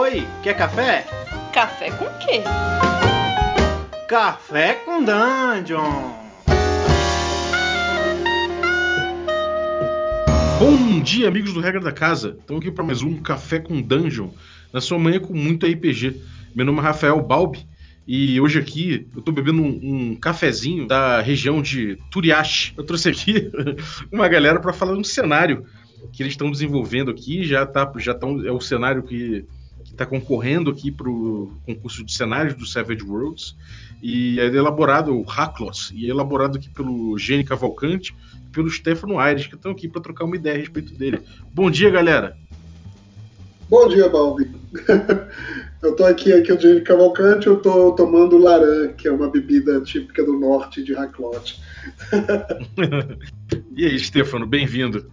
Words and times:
Oi, 0.00 0.24
quer 0.44 0.56
café? 0.56 1.04
Café 1.52 1.90
com 1.90 2.04
quê? 2.20 2.44
Café 4.08 4.74
com 4.74 5.02
Dungeon! 5.02 6.12
Bom 10.60 11.00
dia, 11.00 11.26
amigos 11.26 11.52
do 11.52 11.58
Regra 11.58 11.80
da 11.80 11.90
Casa. 11.90 12.36
Estamos 12.38 12.62
aqui 12.62 12.70
para 12.70 12.84
mais 12.84 13.02
um 13.02 13.20
Café 13.20 13.58
com 13.58 13.82
Dungeon, 13.82 14.28
na 14.72 14.80
sua 14.80 15.00
manhã 15.00 15.18
com 15.18 15.34
muito 15.34 15.66
RPG. 15.66 16.22
Meu 16.54 16.64
nome 16.64 16.78
é 16.78 16.82
Rafael 16.82 17.20
Balbi 17.20 17.66
e 18.06 18.40
hoje 18.40 18.60
aqui 18.60 19.08
eu 19.16 19.20
tô 19.20 19.32
bebendo 19.32 19.60
um, 19.60 20.12
um 20.12 20.14
cafezinho 20.14 20.86
da 20.86 21.20
região 21.20 21.60
de 21.60 21.98
Turiashi. 22.08 22.72
Eu 22.78 22.84
trouxe 22.84 23.08
aqui 23.08 23.50
uma 24.12 24.28
galera 24.28 24.60
para 24.60 24.72
falar 24.72 24.92
de 24.92 25.00
um 25.00 25.04
cenário 25.04 25.66
que 26.12 26.22
eles 26.22 26.34
estão 26.34 26.52
desenvolvendo 26.52 27.10
aqui. 27.10 27.42
Já 27.42 27.66
tá, 27.66 27.92
já 27.96 28.14
tão, 28.14 28.46
é 28.46 28.52
o 28.52 28.60
cenário 28.60 29.02
que 29.02 29.44
está 29.92 30.06
concorrendo 30.06 30.70
aqui 30.70 30.90
para 30.90 31.08
o 31.08 31.52
concurso 31.66 32.04
de 32.04 32.12
cenários 32.12 32.54
do 32.54 32.66
Savage 32.66 33.02
Worlds 33.02 33.56
e 34.02 34.38
é 34.38 34.46
elaborado 34.46 35.14
o 35.14 35.22
Hackloss 35.22 35.92
e 35.94 36.06
é 36.06 36.10
elaborado 36.10 36.58
aqui 36.58 36.68
pelo 36.68 37.18
Gene 37.18 37.44
Cavalcante 37.44 38.14
e 38.46 38.50
pelo 38.50 38.70
Stefano 38.70 39.18
Aires 39.18 39.46
que 39.46 39.54
estão 39.54 39.72
aqui 39.72 39.88
para 39.88 40.00
trocar 40.00 40.24
uma 40.24 40.36
ideia 40.36 40.56
a 40.56 40.58
respeito 40.58 40.94
dele. 40.94 41.20
Bom 41.52 41.70
dia, 41.70 41.90
galera. 41.90 42.36
Bom 43.68 43.88
dia, 43.88 44.08
Balbi. 44.08 44.50
Eu 45.80 45.94
tô 45.94 46.04
aqui, 46.04 46.32
aqui 46.32 46.50
é 46.50 46.54
o 46.54 46.60
Gene 46.60 46.80
Cavalcante, 46.80 47.46
eu 47.46 47.62
tô 47.62 47.92
tomando 47.92 48.36
laran, 48.36 48.88
que 48.94 49.06
é 49.06 49.12
uma 49.12 49.30
bebida 49.30 49.80
típica 49.80 50.24
do 50.24 50.32
norte 50.32 50.82
de 50.82 50.92
Hackloss. 50.92 51.60
e 53.76 53.86
aí, 53.86 53.96
Stefano, 53.96 54.44
bem-vindo. 54.44 55.08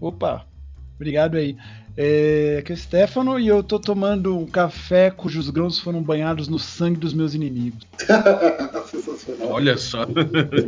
Opa, 0.00 0.46
obrigado 0.96 1.36
aí. 1.36 1.56
É, 1.96 2.56
aqui 2.58 2.72
é 2.72 2.74
o 2.74 2.78
Stefano 2.78 3.38
e 3.38 3.46
eu 3.46 3.62
tô 3.62 3.78
tomando 3.78 4.36
um 4.36 4.46
café 4.46 5.10
cujos 5.10 5.48
grãos 5.48 5.78
foram 5.78 6.02
banhados 6.02 6.48
no 6.48 6.58
sangue 6.58 6.98
dos 6.98 7.14
meus 7.14 7.34
inimigos. 7.34 7.86
Sensacional. 8.90 9.52
Olha 9.52 9.76
só. 9.76 10.04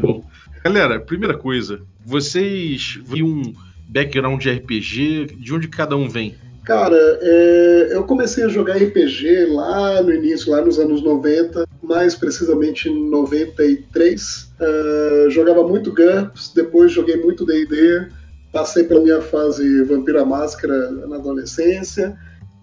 Bom. 0.01 0.25
Galera, 0.63 1.01
primeira 1.01 1.37
coisa, 1.37 1.81
vocês 2.05 2.99
viram 3.05 3.29
um 3.29 3.55
background 3.89 4.41
de 4.41 4.51
RPG? 4.51 5.37
De 5.39 5.55
onde 5.55 5.69
cada 5.69 5.97
um 5.97 6.09
vem? 6.09 6.37
Cara, 6.65 6.97
é, 7.23 7.91
eu 7.93 8.03
comecei 8.03 8.43
a 8.43 8.49
jogar 8.49 8.77
RPG 8.77 9.47
lá 9.51 10.03
no 10.03 10.13
início, 10.13 10.51
lá 10.51 10.61
nos 10.61 10.81
anos 10.81 11.01
90, 11.01 11.65
mais 11.81 12.17
precisamente 12.17 12.89
em 12.89 13.09
93. 13.09 14.53
Uh, 14.59 15.31
jogava 15.31 15.67
muito 15.67 15.93
GURPS, 15.93 16.53
depois 16.53 16.91
joguei 16.91 17.17
muito 17.17 17.47
D&D, 17.47 18.09
passei 18.57 18.85
pela 18.85 19.03
minha 19.03 19.21
fase 19.21 19.85
Vampira 19.85 20.25
Máscara 20.25 20.91
na 20.91 21.17
adolescência, 21.17 22.17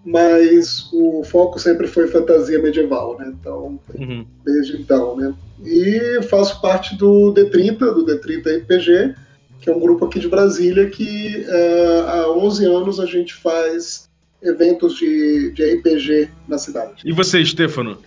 mas 0.04 0.90
o 0.92 1.22
foco 1.22 1.56
sempre 1.56 1.86
foi 1.86 2.08
fantasia 2.08 2.58
medieval, 2.58 3.16
né? 3.16 3.32
Então, 3.38 3.78
Uhum. 3.96 4.26
desde 4.44 4.76
então, 4.76 5.16
né? 5.16 5.32
E 5.64 6.20
faço 6.22 6.60
parte 6.60 6.96
do 6.96 7.32
D30, 7.32 7.78
do 7.78 8.04
D30 8.04 8.62
RPG, 8.62 9.14
que 9.60 9.70
é 9.70 9.72
um 9.72 9.78
grupo 9.78 10.04
aqui 10.06 10.18
de 10.18 10.26
Brasília 10.28 10.90
que 10.90 11.44
eh, 11.46 12.04
há 12.08 12.28
11 12.28 12.66
anos 12.66 12.98
a 12.98 13.06
gente 13.06 13.32
faz 13.32 14.10
eventos 14.42 14.96
de, 14.96 15.52
de 15.52 15.62
RPG 15.76 16.28
na 16.48 16.58
cidade. 16.58 17.02
E 17.04 17.12
você, 17.12 17.42
Stefano? 17.44 17.98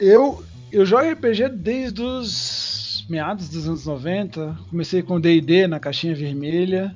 Eu, 0.00 0.42
eu 0.72 0.84
jogo 0.84 1.08
RPG 1.08 1.50
desde 1.50 2.02
os 2.02 3.06
meados 3.08 3.48
dos 3.48 3.68
anos 3.68 3.86
90. 3.86 4.58
Comecei 4.68 5.02
com 5.02 5.20
D&D 5.20 5.68
na 5.68 5.78
caixinha 5.78 6.16
vermelha. 6.16 6.94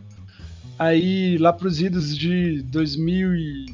Aí 0.83 1.38
lá 1.38 1.52
pros 1.52 1.80
idos 1.80 2.16
de 2.16 2.61
2000 2.62 3.36
e 3.36 3.66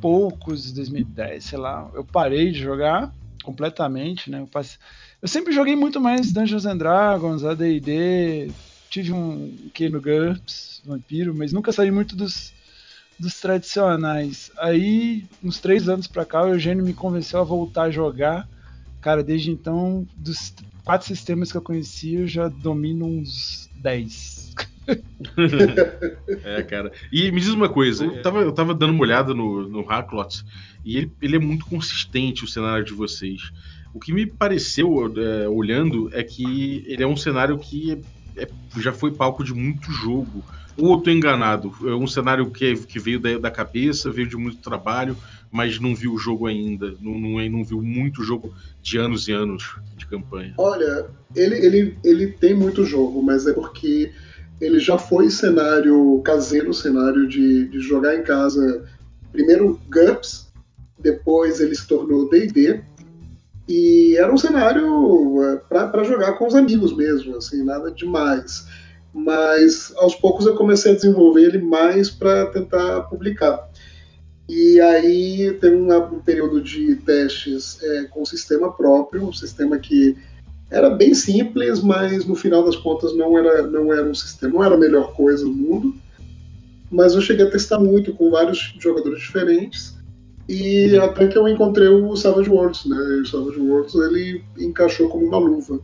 poucos, 0.00 0.72
2010, 0.72 1.44
sei 1.44 1.58
lá, 1.58 1.90
eu 1.92 2.02
parei 2.02 2.50
de 2.50 2.60
jogar 2.60 3.12
completamente, 3.42 4.30
né? 4.30 4.40
Eu, 4.40 4.46
passe... 4.46 4.78
eu 5.20 5.28
sempre 5.28 5.52
joguei 5.52 5.76
muito 5.76 6.00
mais 6.00 6.32
Dungeons 6.32 6.64
and 6.64 6.78
Dragons, 6.78 7.44
AD&D, 7.44 8.50
tive 8.88 9.12
um 9.12 9.54
que 9.74 9.90
no 9.90 10.00
GURPS, 10.00 10.80
Vampiro, 10.86 11.34
mas 11.34 11.52
nunca 11.52 11.72
saí 11.72 11.90
muito 11.90 12.16
dos, 12.16 12.54
dos 13.18 13.38
tradicionais. 13.38 14.50
Aí, 14.56 15.26
uns 15.44 15.60
três 15.60 15.90
anos 15.90 16.06
pra 16.06 16.24
cá, 16.24 16.42
o 16.42 16.54
Eugênio 16.54 16.86
me 16.86 16.94
convenceu 16.94 17.38
a 17.38 17.44
voltar 17.44 17.82
a 17.82 17.90
jogar. 17.90 18.48
Cara, 19.02 19.22
desde 19.22 19.50
então, 19.50 20.06
dos 20.16 20.54
quatro 20.86 21.06
sistemas 21.06 21.52
que 21.52 21.58
eu 21.58 21.62
conhecia, 21.62 22.20
eu 22.20 22.26
já 22.26 22.48
domino 22.48 23.04
uns 23.04 23.68
10. 23.74 24.35
É, 26.44 26.62
cara. 26.62 26.92
E 27.12 27.30
me 27.32 27.40
diz 27.40 27.50
uma 27.50 27.68
coisa, 27.68 28.04
eu 28.04 28.22
tava, 28.22 28.40
eu 28.40 28.52
tava 28.52 28.74
dando 28.74 28.90
uma 28.92 29.02
olhada 29.02 29.34
no, 29.34 29.68
no 29.68 29.84
e 30.84 30.96
ele, 30.96 31.12
ele 31.20 31.36
é 31.36 31.38
muito 31.38 31.66
consistente 31.66 32.44
o 32.44 32.48
cenário 32.48 32.84
de 32.84 32.92
vocês. 32.92 33.40
O 33.92 33.98
que 33.98 34.12
me 34.12 34.26
pareceu, 34.26 35.12
é, 35.16 35.48
olhando, 35.48 36.10
é 36.12 36.22
que 36.22 36.84
ele 36.86 37.02
é 37.02 37.06
um 37.06 37.16
cenário 37.16 37.58
que 37.58 37.92
é- 37.92 38.42
é- 38.42 38.48
já 38.78 38.92
foi 38.92 39.10
palco 39.12 39.42
de 39.42 39.54
muito 39.54 39.90
jogo. 39.90 40.44
Ou 40.76 40.92
eu 40.92 41.00
tô 41.00 41.10
enganado? 41.10 41.72
É 41.88 41.94
um 41.94 42.06
cenário 42.06 42.50
que, 42.50 42.76
que 42.76 42.98
veio 42.98 43.18
da, 43.18 43.38
da 43.38 43.50
cabeça, 43.50 44.10
veio 44.10 44.28
de 44.28 44.36
muito 44.36 44.58
trabalho, 44.58 45.16
mas 45.50 45.80
não 45.80 45.94
viu 45.94 46.12
o 46.12 46.18
jogo 46.18 46.46
ainda. 46.46 46.94
Não, 47.00 47.18
não, 47.18 47.48
não 47.48 47.64
viu 47.64 47.80
muito 47.80 48.22
jogo 48.22 48.54
de 48.82 48.98
anos 48.98 49.26
e 49.26 49.32
anos 49.32 49.64
de 49.96 50.06
campanha. 50.06 50.54
Olha, 50.58 51.06
ele, 51.34 51.54
ele, 51.64 51.98
ele 52.04 52.26
tem 52.32 52.54
muito 52.54 52.84
jogo, 52.84 53.22
mas 53.22 53.46
é 53.46 53.54
porque 53.54 54.12
ele 54.60 54.78
já 54.78 54.96
foi 54.98 55.30
cenário 55.30 56.20
caseiro, 56.24 56.72
cenário 56.72 57.28
de, 57.28 57.68
de 57.68 57.80
jogar 57.80 58.16
em 58.16 58.22
casa. 58.22 58.84
Primeiro 59.32 59.80
GURPS, 59.88 60.48
depois 60.98 61.60
ele 61.60 61.74
se 61.74 61.86
tornou 61.86 62.28
D&D, 62.28 62.82
e 63.68 64.16
era 64.16 64.32
um 64.32 64.38
cenário 64.38 65.60
para 65.68 66.04
jogar 66.04 66.34
com 66.34 66.46
os 66.46 66.54
amigos 66.54 66.96
mesmo, 66.96 67.36
assim, 67.36 67.64
nada 67.64 67.90
demais. 67.90 68.66
Mas 69.12 69.92
aos 69.96 70.14
poucos 70.14 70.46
eu 70.46 70.54
comecei 70.54 70.92
a 70.92 70.94
desenvolver 70.94 71.42
ele 71.42 71.58
mais 71.58 72.10
para 72.10 72.46
tentar 72.46 73.02
publicar. 73.02 73.68
E 74.48 74.80
aí 74.80 75.52
teve 75.60 75.74
um, 75.74 75.92
um 75.92 76.20
período 76.20 76.62
de 76.62 76.94
testes 76.96 77.82
é, 77.82 78.04
com 78.04 78.24
sistema 78.24 78.72
próprio, 78.72 79.24
um 79.24 79.32
sistema 79.32 79.78
que 79.78 80.16
era 80.70 80.90
bem 80.90 81.14
simples, 81.14 81.80
mas 81.80 82.24
no 82.24 82.34
final 82.34 82.64
das 82.64 82.76
contas 82.76 83.14
não 83.16 83.38
era, 83.38 83.66
não 83.66 83.92
era 83.92 84.08
um 84.08 84.14
sistema, 84.14 84.54
não 84.54 84.64
era 84.64 84.74
a 84.74 84.78
melhor 84.78 85.12
coisa 85.12 85.44
do 85.44 85.52
mundo. 85.52 85.94
Mas 86.90 87.14
eu 87.14 87.20
cheguei 87.20 87.46
a 87.46 87.50
testar 87.50 87.78
muito 87.78 88.12
com 88.12 88.30
vários 88.30 88.74
jogadores 88.78 89.20
diferentes. 89.20 89.96
E 90.48 90.96
até 90.98 91.26
que 91.26 91.36
eu 91.36 91.48
encontrei 91.48 91.88
o 91.88 92.14
Savage 92.16 92.48
Worlds, 92.48 92.86
né? 92.86 92.96
E 92.96 93.20
o 93.20 93.26
Savage 93.26 93.58
Worlds 93.58 93.94
ele 93.94 94.44
encaixou 94.58 95.08
como 95.08 95.26
uma 95.26 95.38
luva. 95.38 95.80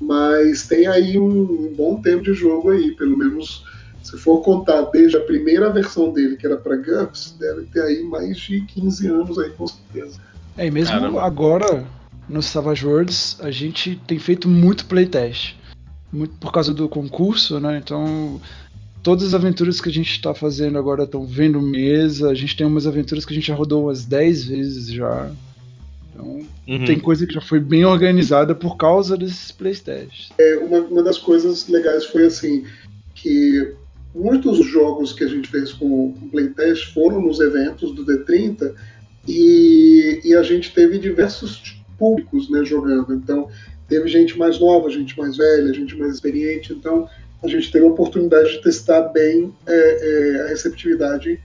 Mas 0.00 0.66
tem 0.66 0.86
aí 0.86 1.18
um, 1.18 1.42
um 1.42 1.74
bom 1.76 2.00
tempo 2.00 2.22
de 2.24 2.32
jogo 2.32 2.70
aí, 2.70 2.92
pelo 2.96 3.16
menos 3.16 3.64
se 4.02 4.16
for 4.16 4.40
contar 4.40 4.82
desde 4.82 5.16
a 5.16 5.20
primeira 5.20 5.70
versão 5.70 6.12
dele, 6.12 6.36
que 6.36 6.46
era 6.46 6.56
para 6.56 6.76
GURPS, 6.76 7.36
deve 7.38 7.62
ter 7.66 7.82
aí 7.82 8.02
mais 8.02 8.38
de 8.38 8.62
15 8.62 9.06
anos 9.08 9.38
aí, 9.38 9.50
com 9.50 9.66
certeza. 9.66 10.18
É, 10.56 10.66
e 10.66 10.70
mesmo 10.70 10.94
Caramba. 10.94 11.22
agora, 11.22 11.84
no 12.30 12.42
Savage 12.42 12.86
Worlds, 12.86 13.36
a 13.40 13.50
gente 13.50 14.00
tem 14.06 14.18
feito 14.18 14.48
muito 14.48 14.86
playtest. 14.86 15.54
Muito 16.12 16.34
por 16.36 16.52
causa 16.52 16.72
do 16.72 16.88
concurso, 16.88 17.60
né? 17.60 17.80
Então, 17.84 18.40
todas 19.02 19.24
as 19.28 19.34
aventuras 19.34 19.80
que 19.80 19.88
a 19.88 19.92
gente 19.92 20.10
está 20.10 20.32
fazendo 20.34 20.78
agora 20.78 21.04
estão 21.04 21.24
vendo 21.24 21.60
mesa. 21.60 22.30
A 22.30 22.34
gente 22.34 22.56
tem 22.56 22.66
umas 22.66 22.86
aventuras 22.86 23.24
que 23.24 23.32
a 23.32 23.36
gente 23.36 23.48
já 23.48 23.54
rodou 23.54 23.84
umas 23.84 24.04
10 24.04 24.44
vezes 24.44 24.86
já. 24.88 25.30
Então, 26.12 26.40
Uhum. 26.68 26.84
tem 26.84 26.98
coisa 27.00 27.26
que 27.26 27.34
já 27.34 27.40
foi 27.40 27.58
bem 27.58 27.84
organizada 27.84 28.54
por 28.54 28.76
causa 28.76 29.16
desses 29.16 29.50
playtests. 29.50 30.30
É, 30.38 30.56
uma, 30.58 30.78
uma 30.80 31.02
das 31.02 31.18
coisas 31.18 31.66
legais 31.68 32.04
foi 32.06 32.26
assim, 32.26 32.64
que 33.14 33.74
muitos 34.14 34.64
jogos 34.66 35.12
que 35.12 35.24
a 35.24 35.28
gente 35.28 35.48
fez 35.48 35.72
com, 35.72 36.12
com 36.12 36.28
playtest 36.28 36.92
foram 36.92 37.20
nos 37.20 37.40
eventos 37.40 37.92
do 37.94 38.04
D30 38.04 38.72
e, 39.26 40.20
e 40.24 40.34
a 40.34 40.42
gente 40.42 40.72
teve 40.72 40.98
diversos 40.98 41.79
públicos 42.00 42.50
né, 42.50 42.64
jogando. 42.64 43.14
Então, 43.14 43.48
teve 43.86 44.08
gente 44.08 44.38
mais 44.38 44.58
nova, 44.58 44.88
gente 44.88 45.16
mais 45.18 45.36
velha, 45.36 45.74
gente 45.74 45.94
mais 45.96 46.14
experiente. 46.14 46.72
Então, 46.72 47.06
a 47.42 47.46
gente 47.46 47.70
teve 47.70 47.84
a 47.84 47.88
oportunidade 47.88 48.52
de 48.52 48.62
testar 48.62 49.02
bem 49.10 49.52
é, 49.66 49.74
é, 49.74 50.42
a 50.42 50.46
receptividade 50.48 51.38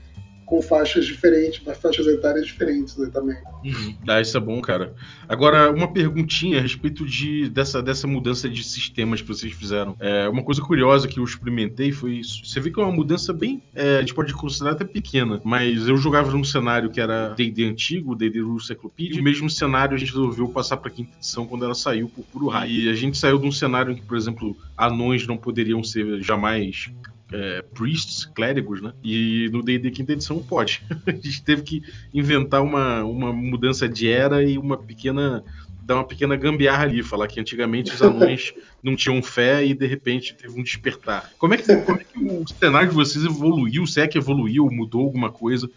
com 0.46 0.62
faixas 0.62 1.04
diferentes, 1.04 1.60
faixas 1.76 2.06
etárias 2.06 2.46
diferentes 2.46 2.96
né, 2.96 3.10
também. 3.12 3.36
Uhum. 3.64 3.96
Ah, 4.08 4.20
isso 4.20 4.36
é 4.36 4.40
bom, 4.40 4.60
cara. 4.60 4.94
Agora, 5.28 5.72
uma 5.72 5.92
perguntinha 5.92 6.58
a 6.58 6.62
respeito 6.62 7.04
de, 7.04 7.48
dessa, 7.50 7.82
dessa 7.82 8.06
mudança 8.06 8.48
de 8.48 8.62
sistemas 8.62 9.20
que 9.20 9.26
vocês 9.26 9.52
fizeram. 9.52 9.96
É, 9.98 10.28
uma 10.28 10.44
coisa 10.44 10.62
curiosa 10.62 11.08
que 11.08 11.18
eu 11.18 11.24
experimentei 11.24 11.90
foi 11.90 12.12
isso. 12.12 12.46
Você 12.46 12.60
vê 12.60 12.70
que 12.70 12.80
é 12.80 12.82
uma 12.82 12.92
mudança 12.92 13.32
bem. 13.32 13.60
é, 13.74 13.96
a 13.96 14.00
gente 14.00 14.14
pode 14.14 14.32
considerar 14.34 14.72
até 14.72 14.84
pequena, 14.84 15.40
mas 15.44 15.88
eu 15.88 15.96
jogava 15.96 16.30
num 16.30 16.44
cenário 16.44 16.90
que 16.90 17.00
era 17.00 17.30
DD 17.30 17.64
antigo, 17.64 18.14
DD 18.14 18.40
Rule 18.40 18.62
Cyclopedia, 18.62 19.16
e 19.18 19.20
o 19.20 19.24
mesmo 19.24 19.50
cenário 19.50 19.96
a 19.96 19.98
gente 19.98 20.12
resolveu 20.12 20.48
passar 20.48 20.76
pra 20.76 20.90
quinta 20.90 21.10
edição 21.16 21.44
quando 21.44 21.64
ela 21.64 21.74
saiu 21.74 22.08
por 22.08 22.24
puro 22.24 22.46
raio. 22.46 22.70
E 22.70 22.88
a 22.88 22.94
gente 22.94 23.18
saiu 23.18 23.36
de 23.36 23.46
um 23.46 23.52
cenário 23.52 23.92
em 23.92 23.96
que, 23.96 24.02
por 24.02 24.16
exemplo, 24.16 24.56
anões 24.76 25.26
não 25.26 25.36
poderiam 25.36 25.82
ser 25.82 26.22
jamais 26.22 26.88
é, 27.32 27.62
priests, 27.74 28.24
clérigos, 28.24 28.80
né? 28.80 28.92
E 29.02 29.48
no 29.52 29.62
D&D 29.62 29.90
quinta 29.90 30.12
edição 30.12 30.42
pode. 30.42 30.82
a 31.06 31.10
gente 31.12 31.42
teve 31.42 31.62
que 31.62 31.82
inventar 32.12 32.62
uma, 32.62 33.04
uma 33.04 33.32
mudança 33.32 33.88
de 33.88 34.08
era 34.08 34.42
e 34.42 34.58
uma 34.58 34.76
pequena 34.76 35.44
dar 35.86 35.94
uma 35.94 36.04
pequena 36.04 36.34
gambiarra 36.34 36.82
ali, 36.82 37.00
falar 37.00 37.28
que 37.28 37.38
antigamente 37.38 37.94
os 37.94 38.02
anões 38.02 38.52
não 38.82 38.96
tinham 38.96 39.22
fé 39.22 39.64
e 39.64 39.72
de 39.72 39.86
repente 39.86 40.34
teve 40.34 40.58
um 40.58 40.62
despertar. 40.62 41.30
Como 41.38 41.54
é 41.54 41.56
que, 41.56 41.76
como 41.76 42.00
é 42.00 42.02
que 42.02 42.18
o 42.18 42.44
cenário 42.48 42.88
de 42.88 42.94
vocês 42.94 43.24
evoluiu? 43.24 43.86
Se 43.86 44.00
é 44.00 44.08
que 44.08 44.18
evoluiu, 44.18 44.68
mudou 44.68 45.02
alguma 45.02 45.30
coisa? 45.30 45.70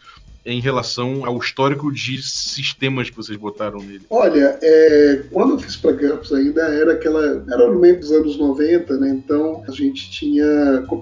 Em 0.49 0.59
relação 0.59 1.25
ao 1.25 1.37
histórico 1.37 1.91
de 1.91 2.21
sistemas 2.21 3.09
que 3.09 3.15
vocês 3.15 3.37
botaram 3.37 3.79
nele? 3.79 4.01
Olha, 4.09 4.57
é, 4.61 5.23
quando 5.31 5.53
eu 5.53 5.59
fiz 5.59 5.75
para 5.75 5.91
GURPS 5.91 6.33
ainda 6.33 6.61
era 6.61 6.93
aquela. 6.93 7.45
Era 7.47 7.71
no 7.71 7.79
meio 7.79 7.99
dos 7.99 8.11
anos 8.11 8.37
90, 8.37 8.97
né? 8.97 9.09
Então 9.09 9.63
a 9.67 9.71
gente 9.71 10.09
tinha. 10.09 10.45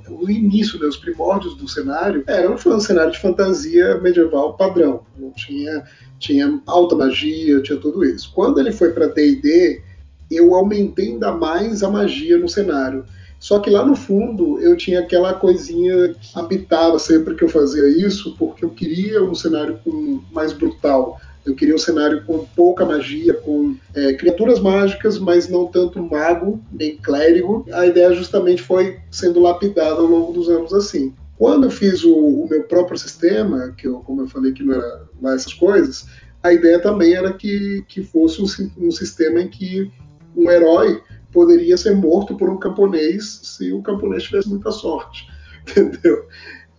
O 0.10 0.30
início, 0.30 0.78
né, 0.80 0.86
os 0.86 0.98
primórdios 0.98 1.56
do 1.56 1.68
cenário 1.68 2.24
era 2.28 2.52
um 2.52 2.80
cenário 2.80 3.12
de 3.12 3.20
fantasia 3.20 3.98
medieval 4.00 4.58
padrão. 4.58 5.02
Não 5.18 5.32
tinha, 5.32 5.84
tinha 6.20 6.62
alta 6.68 6.96
magia, 6.96 7.62
tinha 7.62 7.80
tudo 7.80 8.04
isso. 8.04 8.32
Quando 8.36 8.60
ele 8.60 8.72
foi 8.72 8.92
para 8.92 9.08
DD, 9.08 9.82
eu 10.30 10.54
aumentei 10.54 11.08
ainda 11.10 11.32
mais 11.32 11.84
a 11.84 11.90
magia 11.90 12.38
no 12.38 12.50
cenário. 12.50 13.06
Só 13.40 13.60
que 13.60 13.70
lá 13.70 13.86
no 13.86 13.96
fundo 13.96 14.60
eu 14.60 14.76
tinha 14.76 15.00
aquela 15.00 15.34
coisinha 15.34 16.14
que 16.14 16.38
habitava 16.38 16.98
sempre 16.98 17.36
que 17.36 17.44
eu 17.44 17.50
fazia 17.50 17.88
isso, 17.88 18.36
porque 18.38 18.66
eu 18.66 18.70
queria 18.70 19.24
um 19.24 19.36
cenário 19.36 19.80
com, 19.84 20.22
mais 20.32 20.54
brutal. 20.54 21.20
Eu 21.46 21.56
queria 21.56 21.76
um 21.76 21.80
cenário 21.80 22.26
com 22.26 22.46
pouca 22.56 22.86
magia, 22.86 23.34
com 23.34 23.76
é, 23.94 24.14
criaturas 24.14 24.60
mágicas, 24.60 25.18
mas 25.18 25.48
não 25.48 25.68
tanto 25.68 26.02
mago 26.04 26.62
nem 26.72 26.98
clérigo. 26.98 27.66
A 27.72 27.86
ideia 27.86 28.12
justamente 28.14 28.62
foi 28.62 29.00
sendo 29.10 29.40
lapidada 29.40 30.02
ao 30.02 30.08
longo 30.08 30.34
dos 30.34 30.50
anos 30.50 30.74
assim. 30.74 31.14
Quando 31.38 31.66
eu 31.66 31.72
fiz 31.72 32.04
o, 32.04 32.16
o 32.16 32.50
meu 32.50 32.64
próprio 32.64 32.98
sistema, 32.98 33.74
que 33.78 33.88
eu, 33.88 34.00
como 34.00 34.24
eu 34.24 34.28
falei 34.28 34.52
que 34.52 34.64
não 34.64 34.74
era 34.74 35.04
lá 35.22 35.36
essas 35.36 35.54
coisas, 35.54 36.08
a 36.44 36.52
ideia 36.52 36.80
também 36.80 37.14
era 37.14 37.32
que, 37.32 37.84
que 37.88 38.04
fosse 38.04 38.42
um, 38.42 38.88
um 38.88 38.92
sistema 38.92 39.40
em 39.40 39.48
que 39.48 39.92
um 40.36 40.50
herói 40.50 41.02
poderia 41.32 41.78
ser 41.78 41.96
morto 41.96 42.36
por 42.36 42.50
um 42.50 42.58
camponês 42.58 43.42
se 43.44 43.72
o 43.72 43.82
camponês 43.82 44.24
tivesse 44.24 44.50
muita 44.50 44.72
sorte, 44.72 45.28
entendeu? 45.68 46.28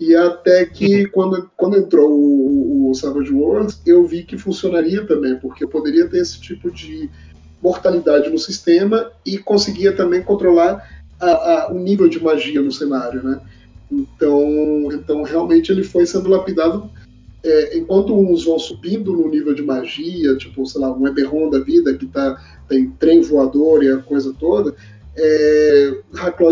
E 0.01 0.15
até 0.15 0.65
que 0.65 1.07
quando, 1.07 1.51
quando 1.57 1.77
entrou 1.77 2.11
o, 2.11 2.91
o 2.91 2.95
Savage 2.95 3.33
Worlds, 3.33 3.81
eu 3.85 4.07
vi 4.07 4.23
que 4.23 4.39
funcionaria 4.39 5.05
também, 5.07 5.37
porque 5.37 5.65
eu 5.65 5.69
poderia 5.69 6.09
ter 6.09 6.19
esse 6.19 6.41
tipo 6.41 6.71
de 6.71 7.11
mortalidade 7.61 8.31
no 8.31 8.39
sistema 8.39 9.11
e 9.27 9.39
conseguia 9.39 9.93
também 9.93 10.23
controlar 10.23 10.89
a, 11.21 11.31
a, 11.31 11.73
o 11.73 11.79
nível 11.79 12.09
de 12.09 12.23
magia 12.23 12.63
no 12.63 12.71
cenário, 12.71 13.23
né? 13.23 13.41
Então, 13.91 14.93
então 14.93 15.23
realmente 15.23 15.73
ele 15.73 15.83
foi 15.83 16.07
sendo 16.07 16.29
lapidado 16.29 16.91
é, 17.45 17.79
enquanto 17.79 18.19
uns 18.19 18.45
vão 18.45 18.59
subindo 18.59 19.13
no 19.13 19.29
nível 19.29 19.55
de 19.55 19.63
magia, 19.63 20.37
tipo, 20.37 20.67
sei 20.67 20.81
lá, 20.81 20.93
um 20.93 21.07
Eberron 21.07 21.49
da 21.49 21.61
vida 21.61 21.95
que 21.95 22.07
tá, 22.07 22.41
tem 22.69 22.91
trem 22.91 23.21
voador 23.21 23.83
e 23.83 23.91
a 23.91 23.99
coisa 23.99 24.35
toda, 24.39 24.75
é, 25.17 25.93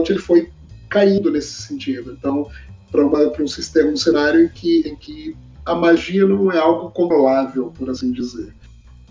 ele 0.08 0.18
foi 0.18 0.50
caindo 0.88 1.30
nesse 1.30 1.62
sentido. 1.62 2.16
Então, 2.18 2.48
para 2.90 3.42
um 3.42 3.48
sistema, 3.48 3.90
um 3.90 3.96
cenário 3.96 4.44
em 4.44 4.48
que, 4.48 4.88
em 4.88 4.96
que 4.96 5.36
a 5.64 5.74
magia 5.74 6.24
não 6.26 6.50
é 6.52 6.58
algo 6.58 6.90
controlável, 6.90 7.72
por 7.76 7.90
assim 7.90 8.12
dizer. 8.12 8.54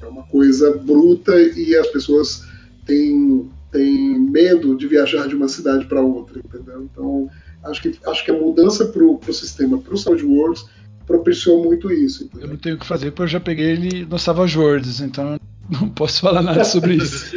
É 0.02 0.08
uma 0.08 0.24
coisa 0.24 0.78
bruta 0.78 1.36
e 1.38 1.76
as 1.76 1.88
pessoas 1.88 2.48
têm, 2.86 3.50
têm 3.72 4.20
medo 4.20 4.76
de 4.78 4.88
viajar 4.88 5.28
de 5.28 5.36
uma 5.36 5.50
cidade 5.50 5.86
para 5.86 6.02
outra, 6.02 6.40
entendeu? 6.40 6.84
Então, 6.84 7.30
acho 7.64 7.82
que, 7.82 8.00
acho 8.06 8.24
que 8.24 8.32
a 8.32 8.40
mudança 8.40 8.86
para 8.86 9.04
o 9.04 9.20
sistema, 9.34 9.78
para 9.78 9.94
o 9.94 9.98
Sound 9.98 10.24
Worlds, 10.24 10.66
propiciou 11.06 11.64
muito 11.64 11.92
isso. 11.92 12.26
Entendeu? 12.26 12.48
Eu 12.48 12.50
não 12.52 12.58
tenho 12.58 12.76
o 12.76 12.80
que 12.80 12.86
fazer 12.86 13.12
porque 13.12 13.24
eu 13.24 13.28
já 13.28 13.40
peguei 13.40 13.72
ele 13.72 14.06
no 14.06 14.20
Savage 14.20 14.58
Worlds, 14.58 15.02
então 15.02 15.40
não 15.70 15.90
posso 15.90 16.22
falar 16.22 16.42
nada 16.42 16.64
sobre 16.64 16.96
isso. 16.96 17.36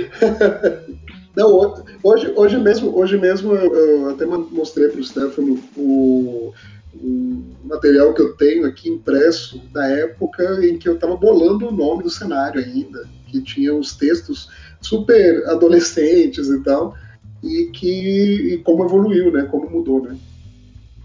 não, 1.36 1.82
hoje, 2.02 2.32
hoje 2.36 2.58
mesmo, 2.58 2.96
hoje 2.96 3.16
mesmo 3.18 3.54
eu, 3.54 3.74
eu 3.74 4.10
até 4.10 4.26
mostrei 4.26 4.88
para 4.88 5.00
o 5.00 5.04
Stefano 5.04 5.58
o, 5.76 6.52
o 6.94 7.42
material 7.64 8.14
que 8.14 8.22
eu 8.22 8.34
tenho 8.34 8.66
aqui 8.66 8.88
impresso 8.88 9.60
da 9.72 9.86
época 9.86 10.64
em 10.66 10.78
que 10.78 10.88
eu 10.88 10.94
estava 10.94 11.16
bolando 11.16 11.68
o 11.68 11.72
nome 11.72 12.02
do 12.02 12.10
cenário 12.10 12.60
ainda, 12.60 13.08
que 13.26 13.40
tinha 13.42 13.74
os 13.74 13.94
textos 13.94 14.48
super 14.80 15.46
adolescentes 15.48 16.48
e 16.48 16.62
tal, 16.62 16.94
e 17.42 17.70
que 17.72 18.54
e 18.54 18.58
como 18.58 18.84
evoluiu, 18.84 19.30
né? 19.30 19.42
Como 19.42 19.70
mudou, 19.70 20.02
né? 20.02 20.16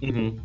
Uhum. 0.01 0.37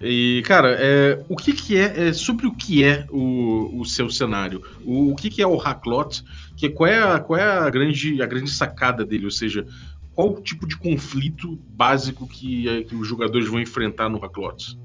E, 0.00 0.42
cara, 0.46 0.76
é, 0.78 1.20
o 1.28 1.34
que, 1.34 1.52
que 1.52 1.76
é, 1.76 2.08
é, 2.08 2.12
sobre 2.12 2.46
o 2.46 2.54
que 2.54 2.84
é 2.84 3.04
o, 3.10 3.80
o 3.80 3.84
seu 3.84 4.08
cenário? 4.08 4.62
O, 4.84 5.10
o 5.10 5.16
que, 5.16 5.28
que 5.28 5.42
é 5.42 5.46
o 5.46 5.56
Hacklot? 5.56 6.24
Que, 6.56 6.68
qual 6.68 6.88
é, 6.88 6.98
a, 6.98 7.18
qual 7.18 7.38
é 7.38 7.42
a, 7.42 7.68
grande, 7.68 8.22
a 8.22 8.26
grande 8.26 8.50
sacada 8.50 9.04
dele? 9.04 9.24
Ou 9.24 9.30
seja, 9.30 9.66
qual 10.14 10.30
o 10.30 10.40
tipo 10.40 10.68
de 10.68 10.76
conflito 10.76 11.58
básico 11.70 12.28
que, 12.28 12.68
é, 12.68 12.82
que 12.82 12.94
os 12.94 13.08
jogadores 13.08 13.48
vão 13.48 13.60
enfrentar 13.60 14.08
no 14.08 14.18
Hacklot? 14.18 14.78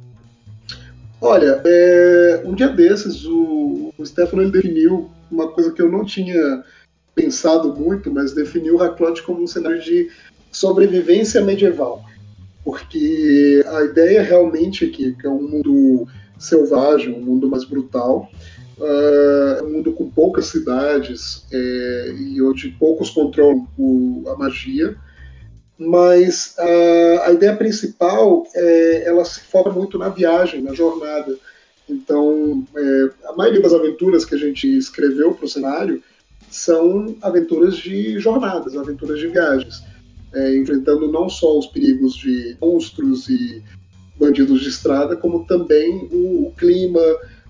Olha, 1.22 1.62
é, 1.64 2.42
um 2.44 2.56
dia 2.56 2.70
desses 2.70 3.24
o, 3.26 3.94
o 3.96 4.06
Stefano 4.06 4.42
ele 4.42 4.52
definiu 4.52 5.12
uma 5.32 5.48
coisa 5.48 5.72
que 5.72 5.82
eu 5.82 5.92
não 5.92 6.04
tinha 6.04 6.64
pensado 7.14 7.74
muito, 7.74 8.12
mas 8.12 8.34
definiu 8.34 8.76
o 8.76 8.78
Hacklot 8.80 9.22
como 9.22 9.44
um 9.44 9.48
cenário 9.48 9.82
de 9.82 10.10
sobrevivência 10.52 11.40
medieval 11.42 12.04
porque 12.64 13.64
a 13.68 13.84
ideia 13.84 14.22
realmente 14.22 14.86
aqui 14.86 15.16
é 15.24 15.30
um 15.30 15.42
mundo 15.42 16.08
selvagem, 16.40 17.14
um 17.14 17.22
mundo 17.22 17.50
mais 17.50 17.66
brutal, 17.66 18.30
uh, 18.78 19.66
um 19.66 19.72
mundo 19.72 19.94
com 19.94 20.10
poucas 20.10 20.46
cidades 20.46 21.46
é, 21.52 22.14
e 22.18 22.42
onde 22.42 22.70
poucos 22.70 23.10
controlam 23.10 23.68
o, 23.78 24.24
a 24.28 24.38
magia, 24.38 24.96
mas 25.78 26.56
uh, 26.58 27.22
a 27.24 27.32
ideia 27.32 27.56
principal 27.56 28.46
é, 28.56 29.04
ela 29.06 29.26
se 29.26 29.42
foca 29.42 29.70
muito 29.70 29.98
na 29.98 30.10
viagem, 30.10 30.62
na 30.62 30.74
jornada. 30.74 31.36
Então, 31.90 32.66
é, 32.76 33.10
a 33.26 33.34
maioria 33.34 33.62
das 33.62 33.74
aventuras 33.74 34.24
que 34.24 34.36
a 34.36 34.38
gente 34.38 34.68
escreveu 34.78 35.34
para 35.34 35.46
o 35.46 35.50
cenário 35.50 36.02
são 36.50 37.18
aventuras 37.22 37.76
de 37.76 38.20
jornadas, 38.20 38.78
aventuras 38.78 39.20
de 39.20 39.28
viagens 39.28 39.84
é, 40.34 40.58
enfrentando 40.58 41.12
não 41.12 41.30
só 41.30 41.58
os 41.58 41.68
perigos 41.68 42.16
de 42.16 42.58
monstros 42.62 43.30
e 43.30 43.64
bandidos 44.20 44.62
de 44.62 44.70
estrada, 44.70 45.16
como 45.16 45.46
também 45.46 46.08
o, 46.12 46.48
o 46.48 46.54
clima, 46.58 47.02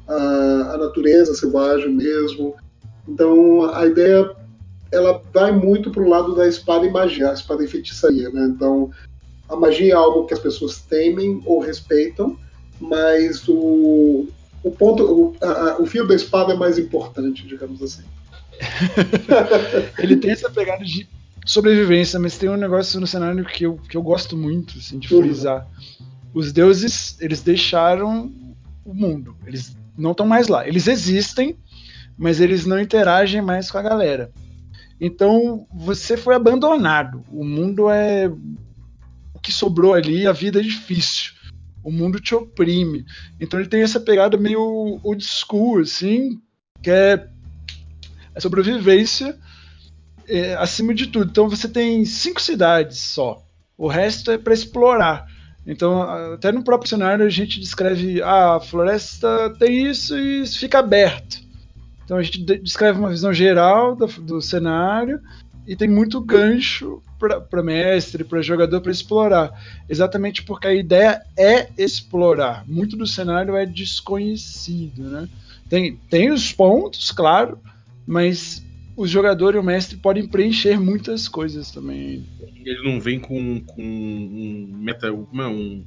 a, 0.08 0.74
a, 0.74 0.78
natureza 0.78 1.34
selvagem 1.34 1.90
mesmo. 1.90 2.56
Então 3.08 3.66
a 3.74 3.86
ideia 3.86 4.36
ela 4.92 5.22
vai 5.34 5.52
muito 5.52 5.92
para 5.92 6.04
o 6.04 6.10
lado 6.10 6.36
da 6.36 6.48
espada 6.48 6.86
e 6.86 6.92
magia, 6.92 7.30
a 7.30 7.34
espada 7.34 7.64
e 7.64 7.68
feitiçaria. 7.68 8.30
Né? 8.30 8.52
Então 8.56 8.92
a 9.48 9.56
magia 9.56 9.94
é 9.94 9.96
algo 9.96 10.26
que 10.26 10.34
as 10.34 10.40
pessoas 10.40 10.82
temem 10.82 11.42
ou 11.46 11.60
respeitam, 11.60 12.38
mas 12.80 13.48
o, 13.48 14.28
o 14.64 14.72
ponto, 14.72 15.04
o, 15.04 15.36
a, 15.42 15.82
o 15.82 15.86
fio 15.86 16.08
da 16.08 16.16
espada 16.16 16.54
é 16.54 16.58
mais 16.58 16.78
importante, 16.78 17.46
digamos 17.48 17.82
assim. 17.82 18.04
Ele 20.00 20.16
tem 20.16 20.32
essa 20.32 20.50
pegada 20.50 20.84
de 20.84 21.08
sobrevivência, 21.46 22.20
mas 22.20 22.38
tem 22.38 22.50
um 22.50 22.58
negócio 22.58 23.00
no 23.00 23.08
cenário 23.08 23.44
que 23.46 23.66
eu, 23.66 23.78
que 23.78 23.98
eu 23.98 24.02
gosto 24.02 24.38
muito 24.38 24.78
assim, 24.78 25.00
de 25.00 25.08
frisar. 25.08 25.68
Os 26.34 26.52
deuses, 26.52 27.20
eles 27.20 27.42
deixaram 27.42 28.32
o 28.84 28.94
mundo. 28.94 29.36
Eles 29.46 29.76
não 29.98 30.12
estão 30.12 30.26
mais 30.26 30.48
lá. 30.48 30.68
Eles 30.68 30.88
existem, 30.88 31.58
mas 32.18 32.40
eles 32.40 32.66
não 32.66 32.80
interagem 32.80 33.42
mais 33.42 33.70
com 33.70 33.78
a 33.78 33.82
galera. 33.82 34.32
Então 35.00 35.68
você 35.74 36.16
foi 36.16 36.36
abandonado. 36.36 37.24
O 37.30 37.44
mundo 37.44 37.90
é 37.90 38.28
o 39.34 39.40
que 39.42 39.52
sobrou 39.52 39.94
ali, 39.94 40.26
a 40.26 40.32
vida 40.32 40.60
é 40.60 40.64
difícil. 40.64 41.34
O 41.84 41.92
mundo 41.92 42.20
te 42.20 42.34
oprime. 42.34 43.06
Então 43.40 43.60
ele 43.60 43.68
tem 43.68 43.82
essa 43.82 44.00
pegada 44.00 44.38
meio 44.38 45.00
old 45.04 45.24
school, 45.24 45.82
assim, 45.82 46.42
que 46.82 46.90
é 46.90 47.28
a 48.34 48.40
sobrevivência 48.40 49.38
é, 50.28 50.56
acima 50.56 50.94
de 50.94 51.08
tudo. 51.08 51.30
Então 51.30 51.50
você 51.50 51.68
tem 51.68 52.06
cinco 52.06 52.42
cidades 52.42 53.00
só. 53.00 53.44
O 53.78 53.88
resto 53.88 54.32
é 54.32 54.38
para 54.38 54.54
explorar. 54.54 55.26
Então, 55.66 56.02
até 56.34 56.52
no 56.52 56.64
próprio 56.64 56.90
cenário 56.90 57.26
a 57.26 57.30
gente 57.30 57.60
descreve 57.60 58.22
ah, 58.22 58.56
a 58.56 58.60
floresta 58.60 59.56
tem 59.58 59.88
isso 59.90 60.18
e 60.18 60.46
fica 60.46 60.80
aberto. 60.80 61.42
Então 62.04 62.18
a 62.18 62.24
gente 62.24 62.44
descreve 62.60 63.00
uma 63.00 63.10
visão 63.10 63.34
geral 63.34 63.96
do, 63.96 64.08
do 64.08 64.42
cenário 64.42 65.22
e 65.66 65.76
tem 65.76 65.88
muito 65.88 66.20
gancho 66.20 67.02
para 67.50 67.64
mestre, 67.64 68.26
para 68.26 68.42
jogador 68.42 68.82
para 68.82 68.92
explorar. 68.92 69.52
Exatamente 69.88 70.44
porque 70.44 70.68
a 70.68 70.74
ideia 70.74 71.22
é 71.38 71.70
explorar. 71.78 72.66
Muito 72.68 72.98
do 72.98 73.08
cenário 73.08 73.56
é 73.56 73.66
desconhecido, 73.66 75.04
né? 75.04 75.30
Tem, 75.70 75.96
tem 76.10 76.30
os 76.30 76.52
pontos, 76.52 77.12
claro, 77.12 77.58
mas 78.06 78.62
o 78.96 79.08
jogador 79.08 79.56
e 79.56 79.58
o 79.58 79.64
mestre 79.64 79.98
podem 79.98 80.28
preencher 80.28 80.80
muitas 80.80 81.28
coisas 81.28 81.72
também. 81.72 82.26
Ele 82.66 82.84
não 82.84 83.00
vem 83.00 83.20
com, 83.20 83.62
com 83.62 83.82
um 83.82 84.70
meta. 84.78 85.12
Como 85.12 85.42
é? 85.42 85.48
Um, 85.48 85.84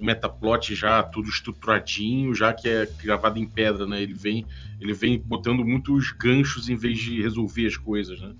um 0.00 0.04
metaplot 0.04 0.74
já 0.74 1.02
tudo 1.02 1.28
estruturadinho, 1.28 2.34
já 2.34 2.52
que 2.52 2.68
é 2.68 2.88
gravado 3.02 3.38
em 3.38 3.46
pedra, 3.46 3.86
né? 3.86 4.02
Ele 4.02 4.14
vem, 4.14 4.46
ele 4.80 4.92
vem 4.92 5.18
botando 5.18 5.64
muitos 5.64 6.12
ganchos 6.12 6.68
em 6.68 6.76
vez 6.76 6.98
de 6.98 7.22
resolver 7.22 7.66
as 7.66 7.76
coisas, 7.76 8.20
né? 8.20 8.32